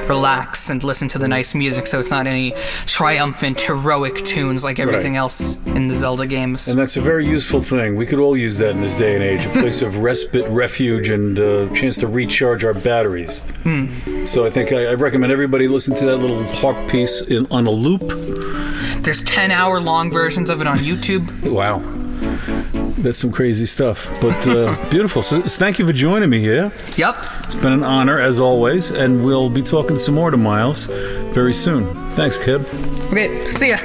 [0.08, 1.86] relax and listen to the nice music.
[1.86, 2.54] So it's not any
[2.86, 5.18] triumphant, heroic tunes like everything Right.
[5.20, 6.68] else in the Zelda games.
[6.68, 7.96] And that's a very useful thing.
[7.96, 11.10] We could all use that in this day and age a place of respite, refuge,
[11.10, 13.42] and a chance to recharge our batteries.
[14.26, 17.66] So I think I, I recommend everybody listen to that little harp piece in, on
[17.66, 18.02] a loop.
[19.02, 21.26] There's 10 hour long versions of it on YouTube.
[21.56, 21.82] Wow.
[22.98, 25.22] That's some crazy stuff, but uh, beautiful.
[25.22, 26.72] So, so thank you for joining me here.
[26.96, 27.14] Yep.
[27.44, 31.52] It's been an honor, as always, and we'll be talking some more to Miles very
[31.52, 31.86] soon.
[32.12, 32.64] Thanks, Kib.
[33.12, 33.76] Okay, see ya.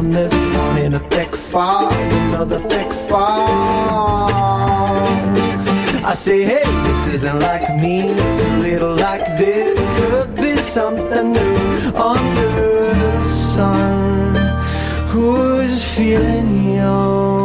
[0.00, 0.32] On this
[0.78, 1.92] in a thick fog,
[2.28, 4.30] another thick fog.
[6.12, 9.78] I say, hey, this isn't like me, it's a little like this.
[9.98, 11.54] Could be something new
[12.12, 14.36] under the sun.
[15.08, 17.39] Who's feeling young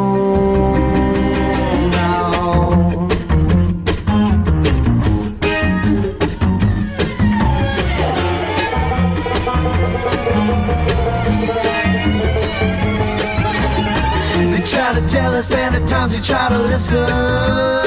[16.16, 17.85] we try to listen.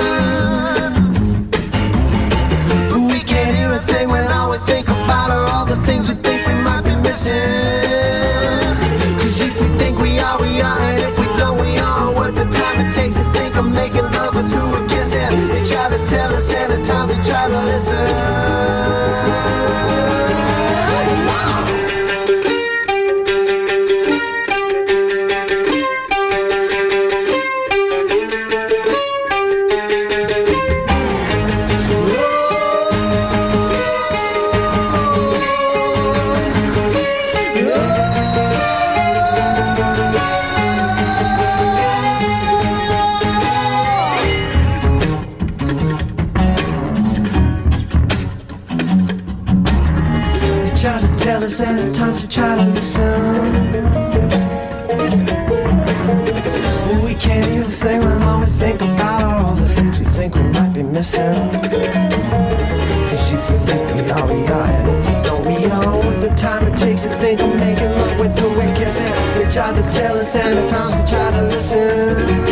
[61.16, 61.70] Might.
[63.10, 65.96] Cause if we think we are, we are, and don't, we are.
[66.06, 69.12] With the time it takes to think of making love with who we're kissing.
[69.34, 72.47] They try to tell us, and at times we try to listen.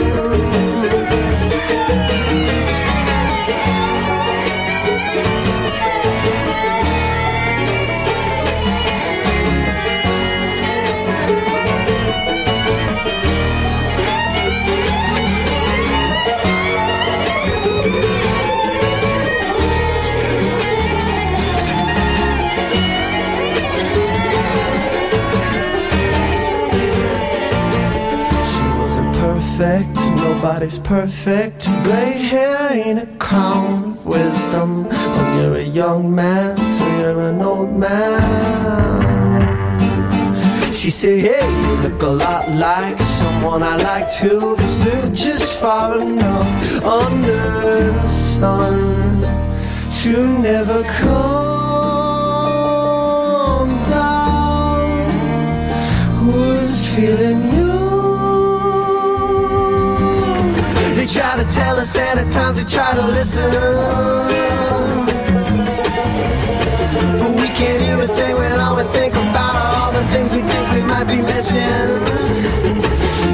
[30.46, 31.66] Nobody's perfect.
[31.82, 34.84] Gray hair ain't a crown of wisdom.
[34.84, 38.22] When you're a young man, so you're an old man.
[40.72, 45.98] She said, Hey, you look a lot like someone I like to fit just far
[46.00, 49.22] enough under the sun
[50.00, 50.12] to
[50.48, 51.26] never come
[53.90, 55.08] down.
[56.20, 57.55] Who's feeling
[61.56, 63.50] tell us, and at times we try to listen.
[67.20, 70.30] But we can't hear a thing when all we think about are all the things
[70.36, 71.88] we think we might be missing.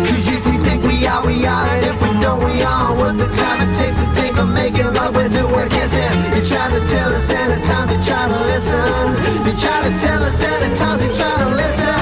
[0.06, 3.18] Cause if we think we are, we are, and if we don't, we aren't Worth
[3.24, 6.14] the time it takes to think of making love with who we're kissing.
[6.34, 9.08] You try to tell us, and at times we try to listen.
[9.46, 11.96] You try to tell us, and at times we try to listen.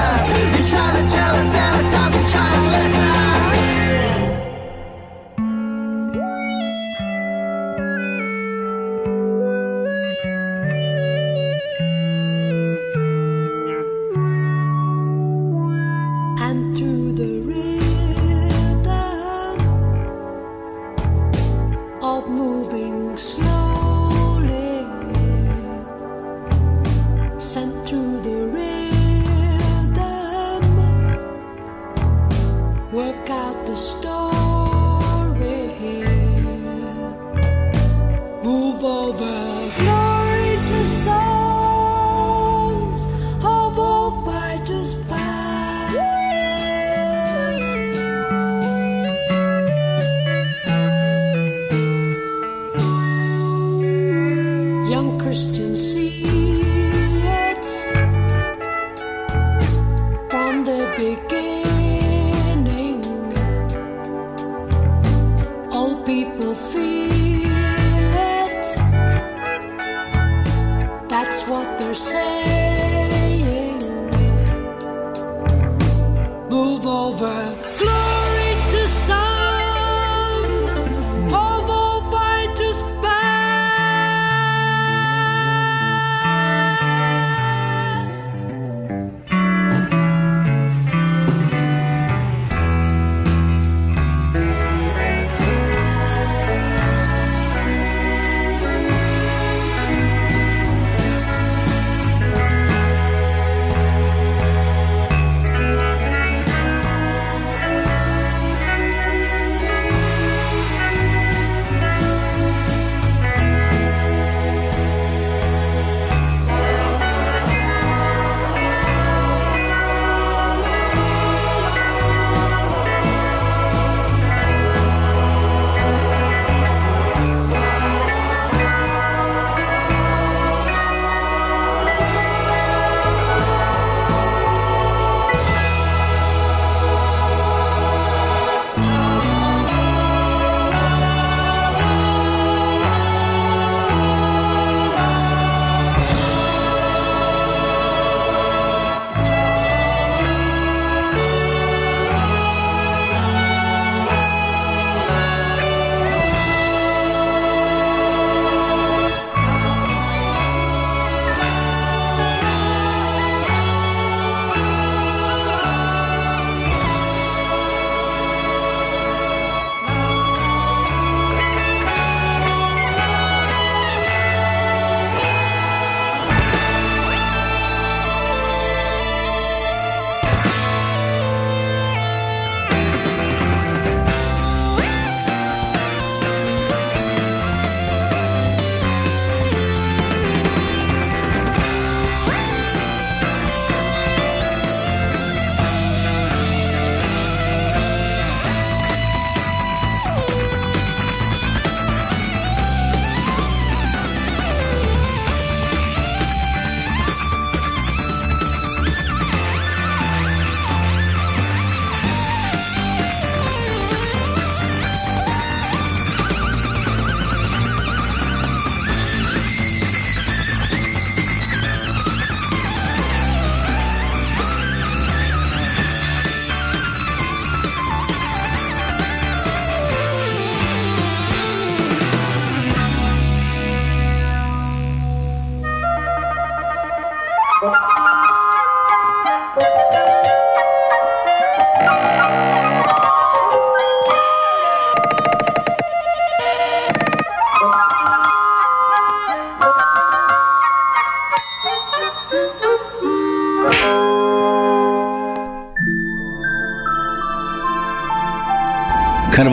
[0.55, 3.30] You try to tell us, and at times we try to listen.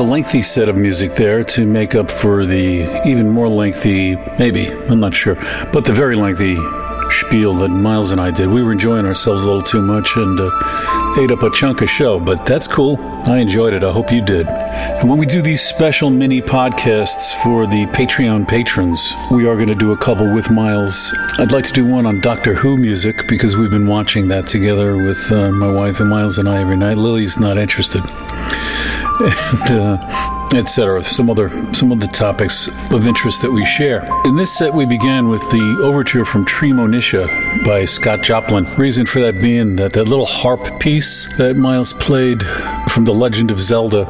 [0.08, 5.00] Lengthy set of music there to make up for the even more lengthy, maybe, I'm
[5.00, 5.34] not sure,
[5.70, 6.56] but the very lengthy
[7.10, 8.48] spiel that Miles and I did.
[8.48, 11.90] We were enjoying ourselves a little too much and uh, ate up a chunk of
[11.90, 12.96] show, but that's cool.
[13.30, 13.84] I enjoyed it.
[13.84, 14.46] I hope you did.
[14.48, 19.68] And when we do these special mini podcasts for the Patreon patrons, we are going
[19.68, 21.14] to do a couple with Miles.
[21.38, 24.96] I'd like to do one on Doctor Who music because we've been watching that together
[24.96, 26.96] with uh, my wife and Miles and I every night.
[26.96, 28.02] Lily's not interested.
[29.68, 31.02] and uh, etc.
[31.02, 34.08] Some other some of the topics of interest that we share.
[34.24, 38.64] In this set, we began with the overture from Treemonisha by Scott Joplin.
[38.76, 42.42] Reason for that being that that little harp piece that Miles played
[42.88, 44.04] from The Legend of Zelda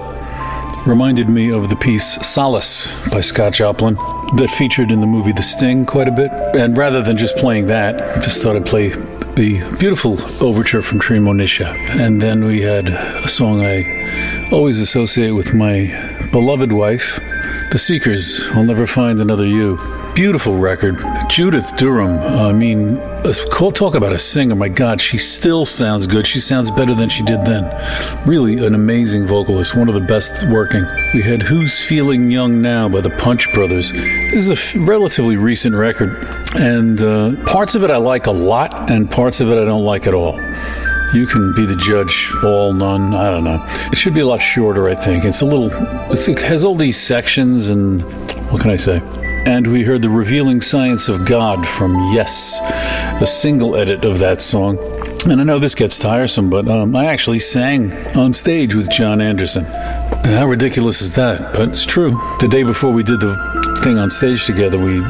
[0.87, 3.95] reminded me of the piece Solace by Scott Joplin
[4.37, 6.31] that featured in the movie The Sting quite a bit.
[6.55, 10.99] And rather than just playing that, I just thought I'd play the beautiful overture from
[10.99, 11.67] Treemonisha.
[12.01, 13.83] And then we had a song I
[14.53, 15.87] always associate with my
[16.33, 17.19] beloved wife,
[17.71, 18.49] The Seekers.
[18.53, 19.79] I'll never find another you.
[20.15, 21.01] Beautiful record.
[21.29, 22.19] Judith Durham.
[22.19, 22.97] I mean,
[23.73, 24.55] talk about a singer.
[24.55, 26.27] My God, she still sounds good.
[26.27, 27.65] She sounds better than she did then.
[28.27, 29.77] Really, an amazing vocalist.
[29.77, 30.85] One of the best working.
[31.15, 33.93] We had Who's Feeling Young Now by the Punch Brothers.
[33.93, 36.27] This is a relatively recent record,
[36.57, 39.85] and uh, parts of it I like a lot, and parts of it I don't
[39.85, 40.41] like at all.
[41.15, 43.65] You can be the judge, all, none, I don't know.
[43.91, 45.25] It should be a lot shorter, I think.
[45.25, 45.71] It's a little,
[46.13, 48.03] it's, it has all these sections, and
[48.51, 49.01] what can I say?
[49.47, 52.61] And we heard The Revealing Science of God from Yes,
[53.23, 54.79] a single edit of that song.
[55.25, 59.21] And I know this gets tiresome, but um, I actually sang on stage with Jon
[59.21, 59.65] Anderson.
[59.65, 61.55] How ridiculous is that?
[61.55, 62.11] But it's true.
[62.41, 65.07] The day before we did the thing on stage together, we were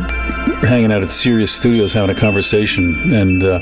[0.66, 3.58] hanging out at Sirius Studios having a conversation, and uh,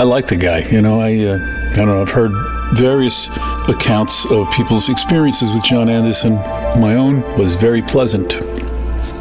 [0.00, 0.60] I like the guy.
[0.60, 1.36] You know, I uh,
[1.72, 2.00] I don't know.
[2.00, 2.32] I've heard
[2.72, 3.28] various
[3.68, 6.36] accounts of people's experiences with Jon Anderson.
[6.80, 8.32] My own was very pleasant.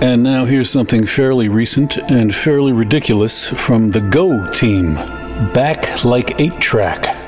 [0.02, 4.94] And now here's something fairly recent and fairly ridiculous from the Go team.
[5.54, 7.19] Back like 8 track.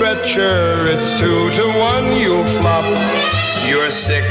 [0.00, 0.78] Stretcher.
[0.88, 2.86] It's two to one, you'll flop.
[3.68, 4.24] You're sick,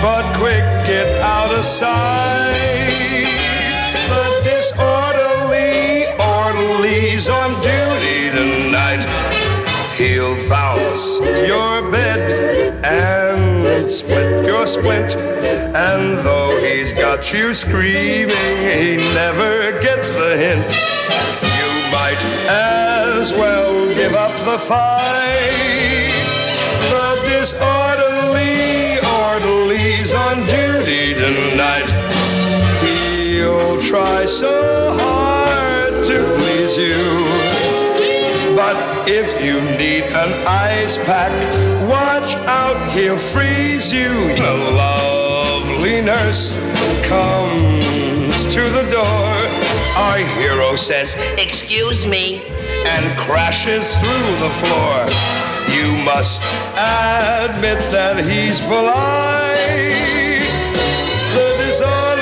[0.00, 2.88] but quick, get out of sight.
[4.08, 9.04] The disorderly orderly's on duty tonight.
[9.98, 12.32] He'll bounce your bed
[12.82, 15.16] and split your splint.
[15.76, 18.30] And though he's got you screaming,
[18.72, 20.64] he never gets the hint.
[21.60, 26.10] You might as well give up the fight.
[26.92, 31.88] The disorderly orderly's on duty tonight.
[32.82, 37.04] He'll try so hard to please you.
[38.56, 41.32] But if you need an ice pack,
[41.88, 44.08] watch out, he'll freeze you.
[44.36, 46.56] The lovely nurse
[47.06, 49.34] comes to the door.
[49.96, 52.42] Our hero says, Excuse me.
[52.84, 55.06] And crashes through the floor.
[55.76, 56.42] You must
[56.76, 59.94] admit that he's polite.
[61.34, 62.13] The disorderly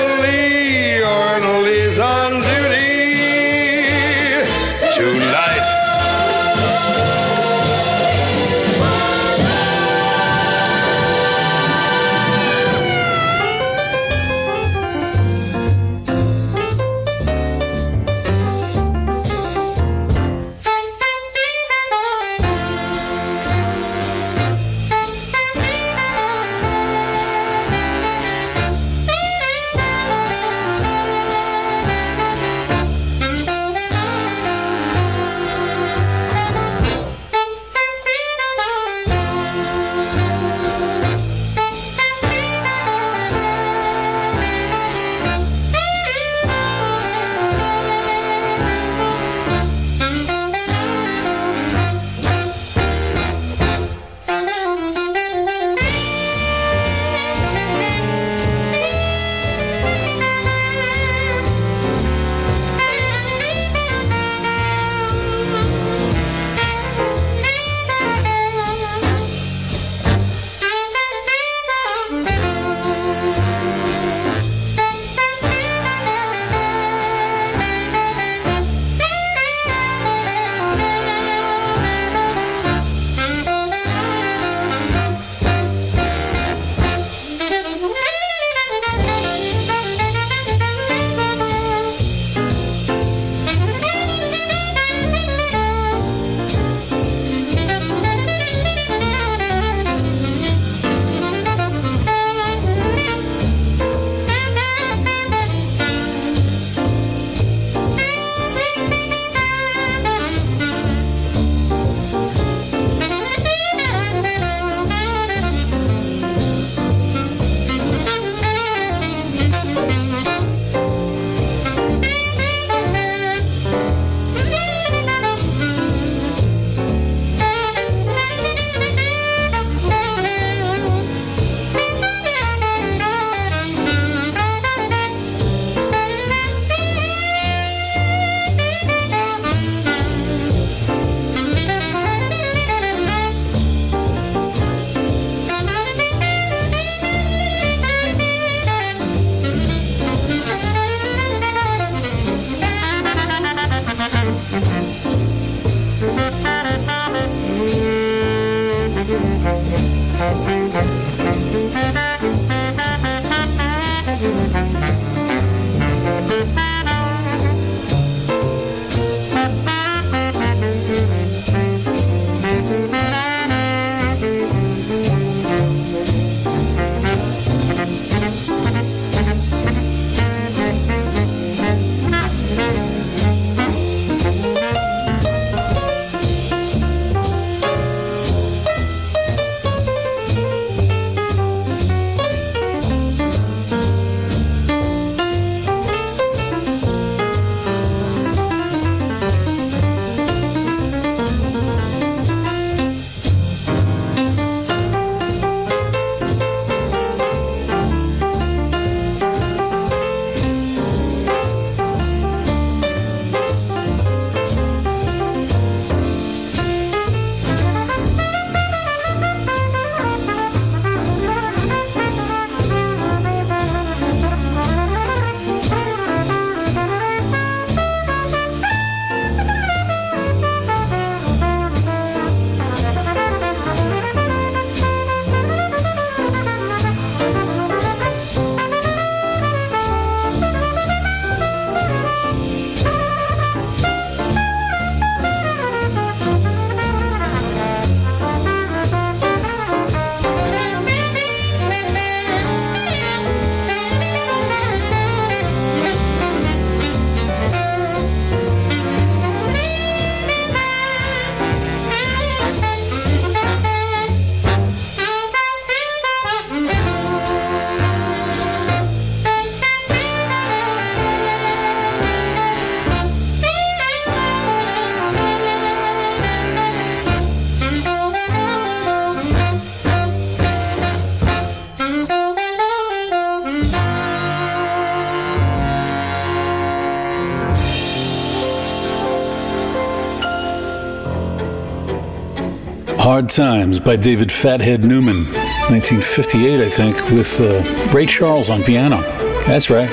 [293.23, 295.27] Hard Times by David Fathead Newman,
[295.71, 297.63] 1958, I think, with uh,
[297.93, 299.01] Ray Charles on piano.
[299.47, 299.89] That's right.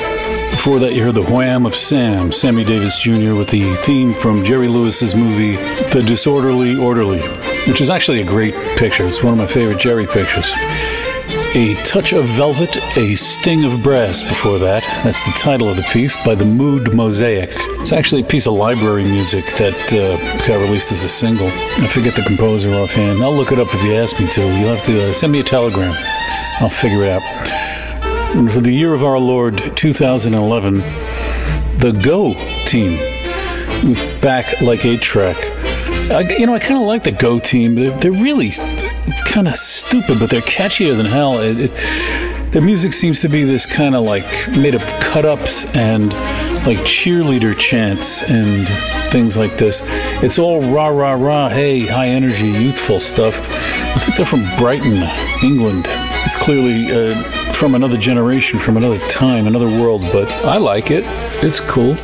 [0.50, 4.44] Before that, you heard the Wham of Sam, Sammy Davis Jr., with the theme from
[4.44, 5.58] Jerry Lewis's movie
[5.92, 7.22] The Disorderly Orderly,
[7.68, 9.06] which is actually a great picture.
[9.06, 10.52] It's one of my favorite Jerry pictures.
[11.56, 14.84] A Touch of Velvet, A Sting of Brass before that.
[15.04, 17.50] That's the title of the piece by the Mood Mosaic.
[17.80, 20.16] It's actually a piece of library music that uh,
[20.48, 21.48] got released as a single.
[21.48, 23.24] I forget the composer offhand.
[23.24, 24.42] I'll look it up if you ask me to.
[24.42, 25.96] You'll have to uh, send me a telegram.
[26.60, 27.24] I'll figure it out.
[28.36, 30.78] And for the year of our Lord 2011,
[31.80, 32.36] the Go
[32.68, 32.98] team
[34.22, 35.38] back like a track.
[36.12, 37.74] I, you know, I kind of like the Go team.
[37.74, 38.52] They're, they're really
[39.30, 41.40] kind of stupid, but they're catchier than hell.
[41.40, 45.66] It, it, their music seems to be this kind of like made of cut ups
[45.76, 46.12] and
[46.66, 48.68] like cheerleader chants and
[49.12, 49.84] things like this.
[50.24, 53.40] It's all rah rah rah, hey, high energy, youthful stuff.
[53.96, 55.04] I think they're from Brighton,
[55.44, 55.86] England.
[56.26, 61.04] It's clearly uh, from another generation, from another time, another world, but I like it.
[61.44, 61.96] It's cool.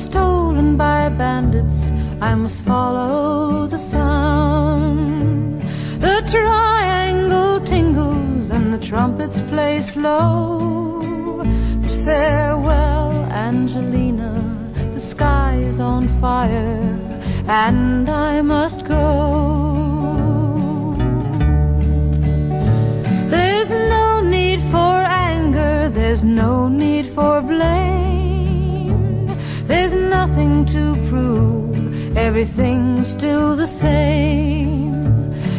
[0.00, 5.60] Stolen by bandits, I must follow the sound.
[6.00, 11.42] The triangle tingles and the trumpets play slow.
[11.82, 14.32] But farewell, Angelina,
[14.94, 16.98] the sky is on fire,
[17.46, 19.04] and I must go.
[23.28, 24.96] There's no need for
[25.28, 27.06] anger, there's no need
[30.30, 34.94] nothing to prove, everything's still the same.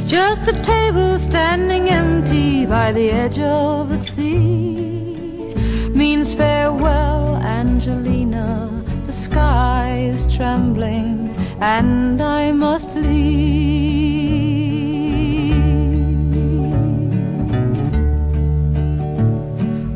[0.08, 5.54] Just a table standing empty by the edge of the sea
[5.94, 8.70] means farewell, Angelina.
[9.04, 14.22] The sky is trembling, and I must leave.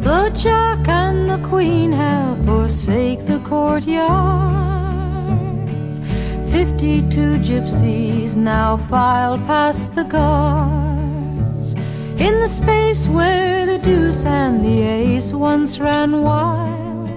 [0.04, 4.45] The jack and the queen have forsake the courtyard.
[6.56, 11.73] Fifty-two gypsies now file past the guards.
[12.18, 17.10] In the space where the deuce and the ace once ran wild.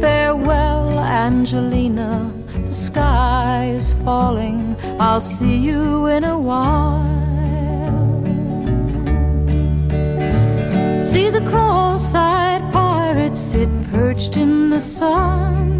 [0.00, 4.76] Farewell, Angelina, the sky is falling.
[4.98, 7.04] I'll see you in a while.
[10.98, 15.71] See the cross-eyed pirates sit perched in the sun,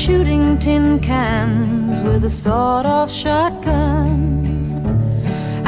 [0.00, 4.46] shooting tin cans with a sawed-off shotgun.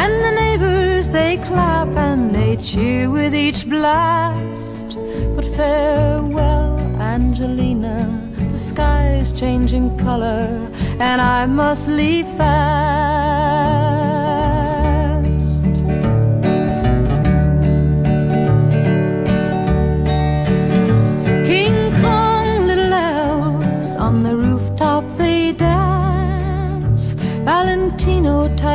[0.03, 4.97] And the neighbors they clap and they cheer with each blast.
[5.37, 7.99] But farewell, Angelina,
[8.49, 10.67] the sky's changing color,
[10.99, 13.32] and I must leave fast.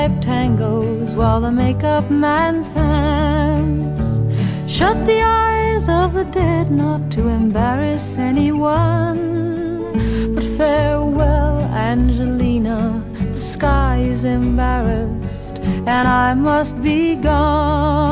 [0.08, 4.18] Type tangos while the makeup man's hands
[4.66, 9.92] shut the eyes of the dead not to embarrass anyone.
[10.34, 15.56] But farewell, Angelina, the sky is embarrassed
[15.86, 18.08] and I must be gone.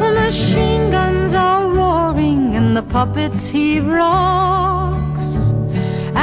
[0.00, 4.69] The machine guns are roaring and the puppets heave rocks.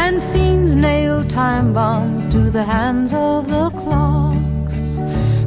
[0.07, 4.79] And fiends nail time bombs to the hands of the clocks.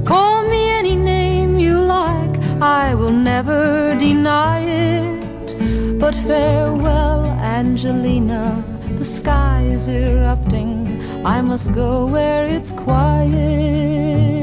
[0.04, 5.98] Call me any name you like, I will never deny it.
[5.98, 8.62] But farewell, Angelina,
[8.98, 10.70] the sky is erupting.
[11.24, 14.39] I must go where it's quiet.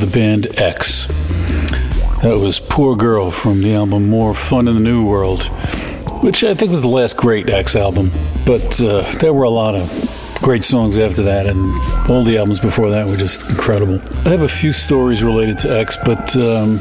[0.00, 1.06] The band X.
[2.22, 5.44] That was Poor Girl from the album More Fun in the New World,
[6.22, 8.12] which I think was the last great X album.
[8.46, 11.78] But uh, there were a lot of great songs after that, and
[12.10, 14.00] all the albums before that were just incredible.
[14.24, 16.80] I have a few stories related to X, but um,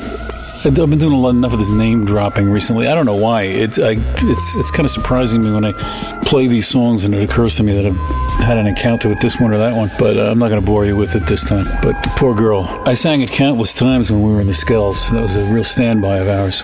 [0.65, 2.87] I've been doing a lot enough of this name dropping recently.
[2.87, 3.43] I don't know why.
[3.43, 5.71] It's I, it's it's kind of surprising me when I
[6.23, 7.97] play these songs and it occurs to me that I've
[8.39, 9.89] had an encounter with this one or that one.
[9.99, 11.65] But uh, I'm not going to bore you with it this time.
[11.81, 15.09] But poor girl, I sang it countless times when we were in the Skells.
[15.11, 16.61] That was a real standby of ours.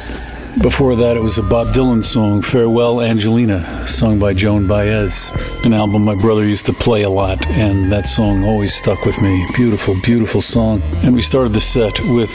[0.62, 5.32] Before that, it was a Bob Dylan song, Farewell Angelina, sung by Joan Baez,
[5.66, 9.20] an album my brother used to play a lot, and that song always stuck with
[9.20, 9.48] me.
[9.56, 10.84] Beautiful, beautiful song.
[11.04, 12.30] And we started the set with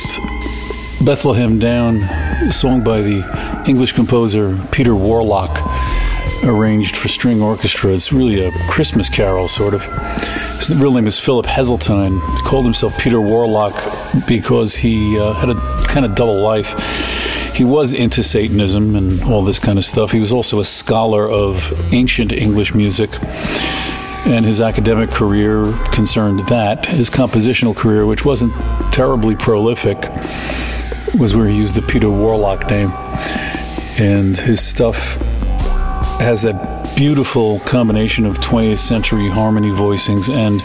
[1.05, 5.57] Bethlehem Down, a song by the English composer Peter Warlock,
[6.49, 7.93] arranged for string orchestra.
[7.93, 9.85] It's really a Christmas carol, sort of.
[10.59, 12.21] His real name is Philip Heseltine.
[12.37, 13.75] He called himself Peter Warlock
[14.27, 15.55] because he uh, had a
[15.87, 16.75] kind of double life.
[17.55, 20.11] He was into Satanism and all this kind of stuff.
[20.11, 23.11] He was also a scholar of ancient English music
[24.27, 26.87] and his academic career concerned that.
[26.87, 28.53] His compositional career, which wasn't
[28.93, 29.99] terribly prolific,
[31.19, 32.91] was where he used the Peter Warlock name.
[33.99, 35.19] And his stuff
[36.21, 40.61] has that beautiful combination of 20th century harmony voicings and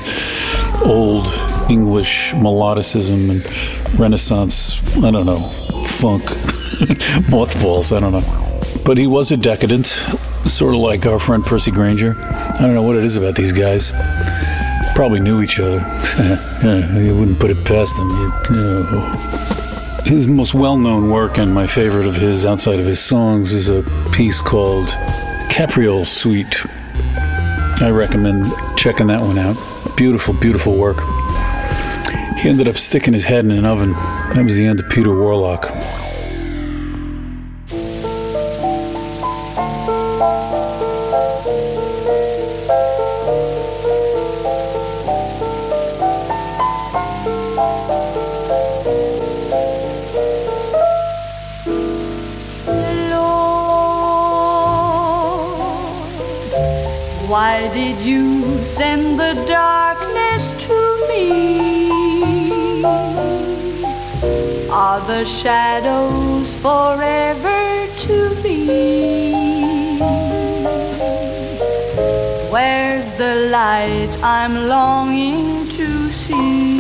[0.86, 1.28] old
[1.70, 5.40] English melodicism and Renaissance, I don't know,
[5.86, 6.24] funk,
[7.30, 8.54] mothballs, I don't know.
[8.84, 9.88] But he was a decadent,
[10.46, 12.16] sort of like our friend Percy Grainger.
[12.20, 13.92] I don't know what it is about these guys.
[14.96, 15.80] Probably knew each other.
[17.00, 18.10] you wouldn't put it past them.
[18.10, 19.44] You know.
[20.06, 23.70] His most well known work and my favorite of his outside of his songs is
[23.70, 24.90] a piece called
[25.54, 26.66] Capriole Suite.
[27.80, 29.56] I recommend checking that one out.
[29.96, 30.98] Beautiful, beautiful work.
[32.40, 33.92] He ended up sticking his head in an oven.
[34.34, 35.70] That was the end of Peter Warlock.
[65.14, 68.66] The shadows forever to be?
[72.50, 76.80] Where's the light I'm longing to see?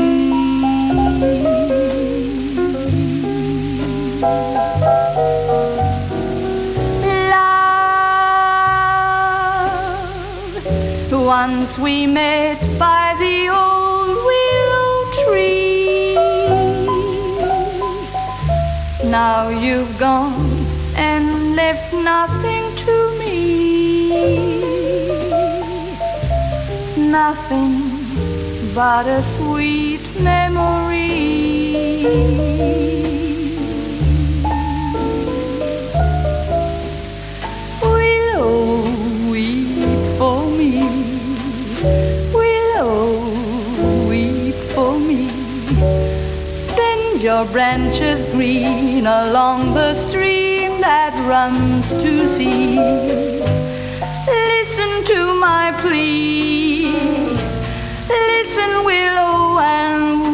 [10.49, 13.72] Love, once we met by the old
[19.13, 20.65] Now you've gone
[20.95, 24.09] and left nothing to me.
[27.11, 31.03] Nothing but a sweet memory.
[47.23, 52.77] Your branches green along the stream that runs to sea.
[54.27, 56.91] Listen to my plea.
[58.09, 60.32] Listen, willow, and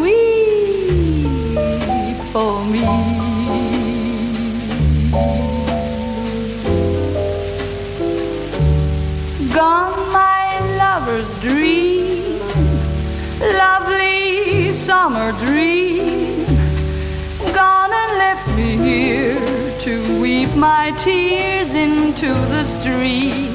[20.60, 23.54] my tears into the stream.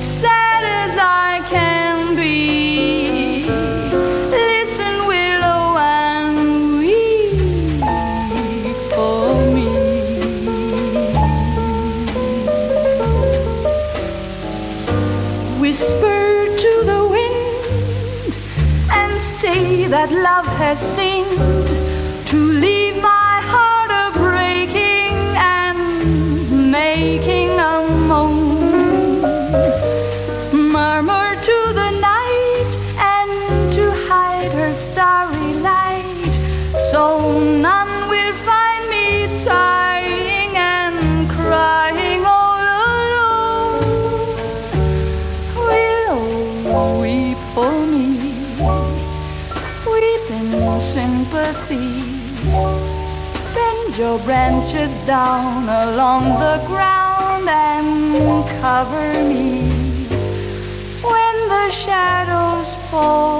[0.00, 3.44] Sad as I can be.
[4.30, 7.84] Listen, willow, and weep
[8.94, 9.68] for me.
[15.60, 18.34] Whisper to the wind
[18.90, 21.71] and say that love has sinned
[55.06, 59.62] down along the ground and cover me
[61.02, 63.31] when the shadows fall.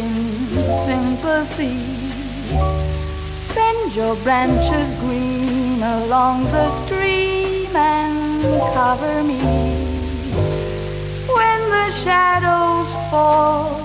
[0.00, 0.14] in
[0.86, 1.76] sympathy.
[3.54, 8.42] Bend your branches green along the stream and
[8.74, 9.40] cover me.
[11.36, 13.80] When the shadows fall,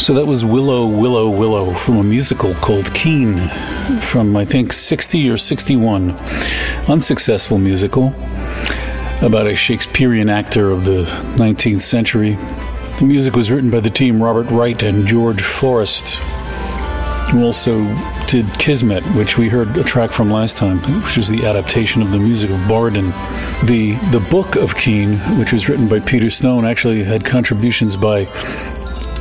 [0.00, 3.36] So that was Willow, Willow, Willow from a musical called Kean
[4.00, 6.12] from, I think, 60 or 61.
[6.88, 8.14] Unsuccessful musical
[9.20, 11.04] about a Shakespearean actor of the
[11.36, 12.36] 19th century.
[12.98, 16.16] The music was written by the team Robert Wright and George Forrest,
[17.30, 17.84] who also
[18.26, 22.10] did Kismet, which we heard a track from last time, which was the adaptation of
[22.10, 23.10] the music of Borodin.
[23.66, 28.24] The the book of Kean, which was written by Peter Stone, actually had contributions by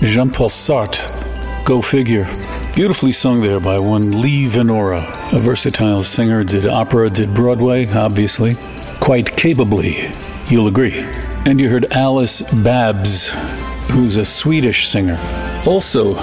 [0.01, 1.65] Jean-Paul Sartre.
[1.65, 2.25] Go figure.
[2.73, 5.01] Beautifully sung there by one Lee Venora,
[5.33, 8.55] a versatile singer, did opera, did Broadway, obviously,
[9.01, 10.09] quite capably,
[10.47, 10.97] you'll agree.
[11.45, 13.31] And you heard Alice Babs,
[13.89, 15.17] who's a Swedish singer,
[15.67, 16.13] also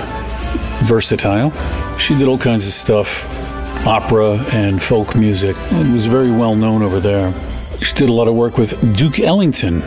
[0.85, 1.51] versatile.
[1.99, 3.27] She did all kinds of stuff,
[3.87, 7.33] opera and folk music, and was very well known over there.
[7.83, 9.83] She did a lot of work with Duke Ellington.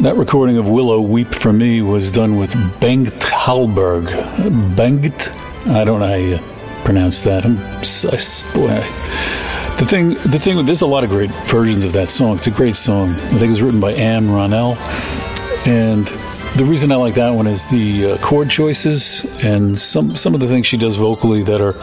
[0.00, 4.06] That recording of Willow Weep for Me was done with Bengt Hallberg.
[4.76, 5.36] Bengt?
[5.66, 6.38] I don't know how you
[6.84, 7.44] pronounce that.
[7.44, 11.92] I'm, I, boy, I, the thing, the thing, there's a lot of great versions of
[11.94, 12.36] that song.
[12.36, 13.08] It's a great song.
[13.10, 14.76] I think it was written by Anne Ronell,
[15.66, 16.06] and
[16.56, 20.40] the reason I like that one is the uh, chord choices and some some of
[20.40, 21.74] the things she does vocally that are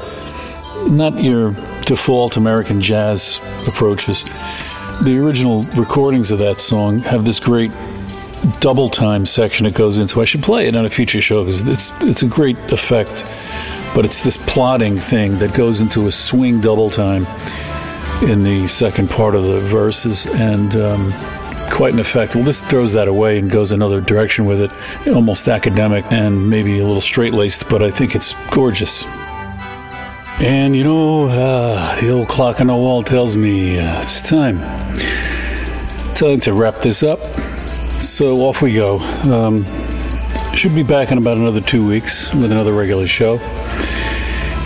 [0.90, 4.24] not your default American jazz approaches.
[5.04, 7.76] The original recordings of that song have this great
[8.60, 10.22] double time section it goes into.
[10.22, 13.26] I should play it on a future show because it's it's a great effect.
[13.96, 17.26] But it's this plotting thing that goes into a swing double time
[18.22, 20.76] in the second part of the verses and.
[20.76, 21.14] Um,
[21.72, 22.36] quite an effect.
[22.36, 24.72] Well, this throws that away and goes another direction with it,
[25.08, 29.06] almost academic and maybe a little straight laced, but I think it's gorgeous.
[30.42, 34.60] And you know, uh, the old clock on the wall tells me uh, it's time.
[36.16, 37.20] Time to wrap this up.
[38.00, 39.00] So off we go.
[39.30, 39.66] Um,
[40.56, 43.36] should be back in about another two weeks with another regular show.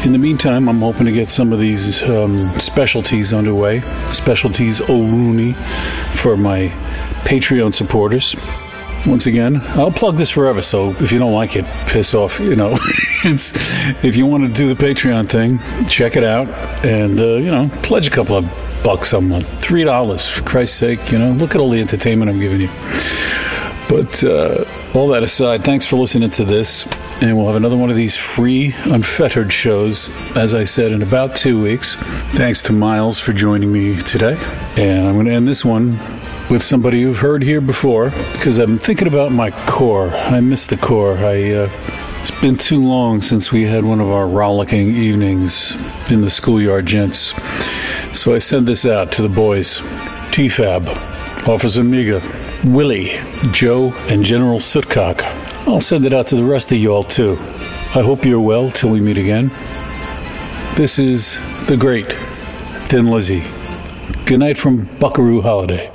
[0.04, 3.80] In the meantime, I'm hoping to get some of these um, specialties underway.
[4.12, 5.54] Specialties O'Rooney
[6.16, 6.68] for my
[7.24, 8.36] Patreon supporters.
[9.08, 12.40] Once again, I'll plug this forever, so if you don't like it, piss off.
[12.40, 12.78] You know,
[13.24, 16.48] if you want to do the Patreon thing, check it out
[16.86, 18.46] and, uh, you know, pledge a couple of
[18.84, 19.48] bucks a month.
[19.62, 22.70] Three dollars, for Christ's sake, you know, look at all the entertainment I'm giving you.
[23.94, 24.66] But uh,
[24.96, 26.88] all that aside, thanks for listening to this.
[27.22, 31.36] And we'll have another one of these free, unfettered shows, as I said, in about
[31.36, 31.94] two weeks.
[32.34, 34.36] Thanks to Miles for joining me today.
[34.78, 36.00] And I'm going to end this one
[36.50, 40.08] with somebody you've heard here before because I'm thinking about my core.
[40.08, 41.16] I miss the core.
[41.18, 41.52] I.
[41.52, 41.70] Uh,
[42.20, 45.76] it's been too long since we had one of our rollicking evenings
[46.10, 47.34] in the schoolyard, gents.
[48.18, 49.82] So I send this out to the boys
[50.32, 50.88] T-Fab,
[51.48, 52.22] Officer Miga,
[52.66, 53.20] Willie,
[53.52, 55.22] Joe, and General Sootcock.
[55.68, 57.34] I'll send it out to the rest of y'all too.
[57.96, 59.52] I hope you're well till we meet again.
[60.76, 61.38] This is
[61.68, 62.12] the great
[62.88, 63.44] Thin Lizzy.
[64.26, 65.92] Good night from Buckaroo Holiday.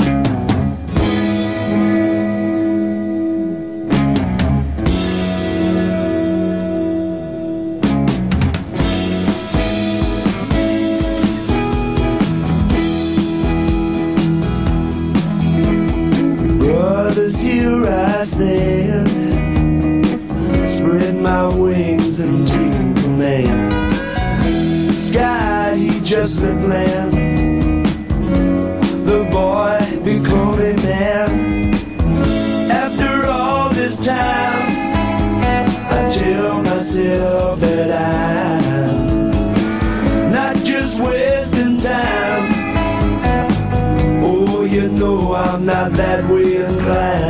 [45.34, 47.27] I'm not that way inclined.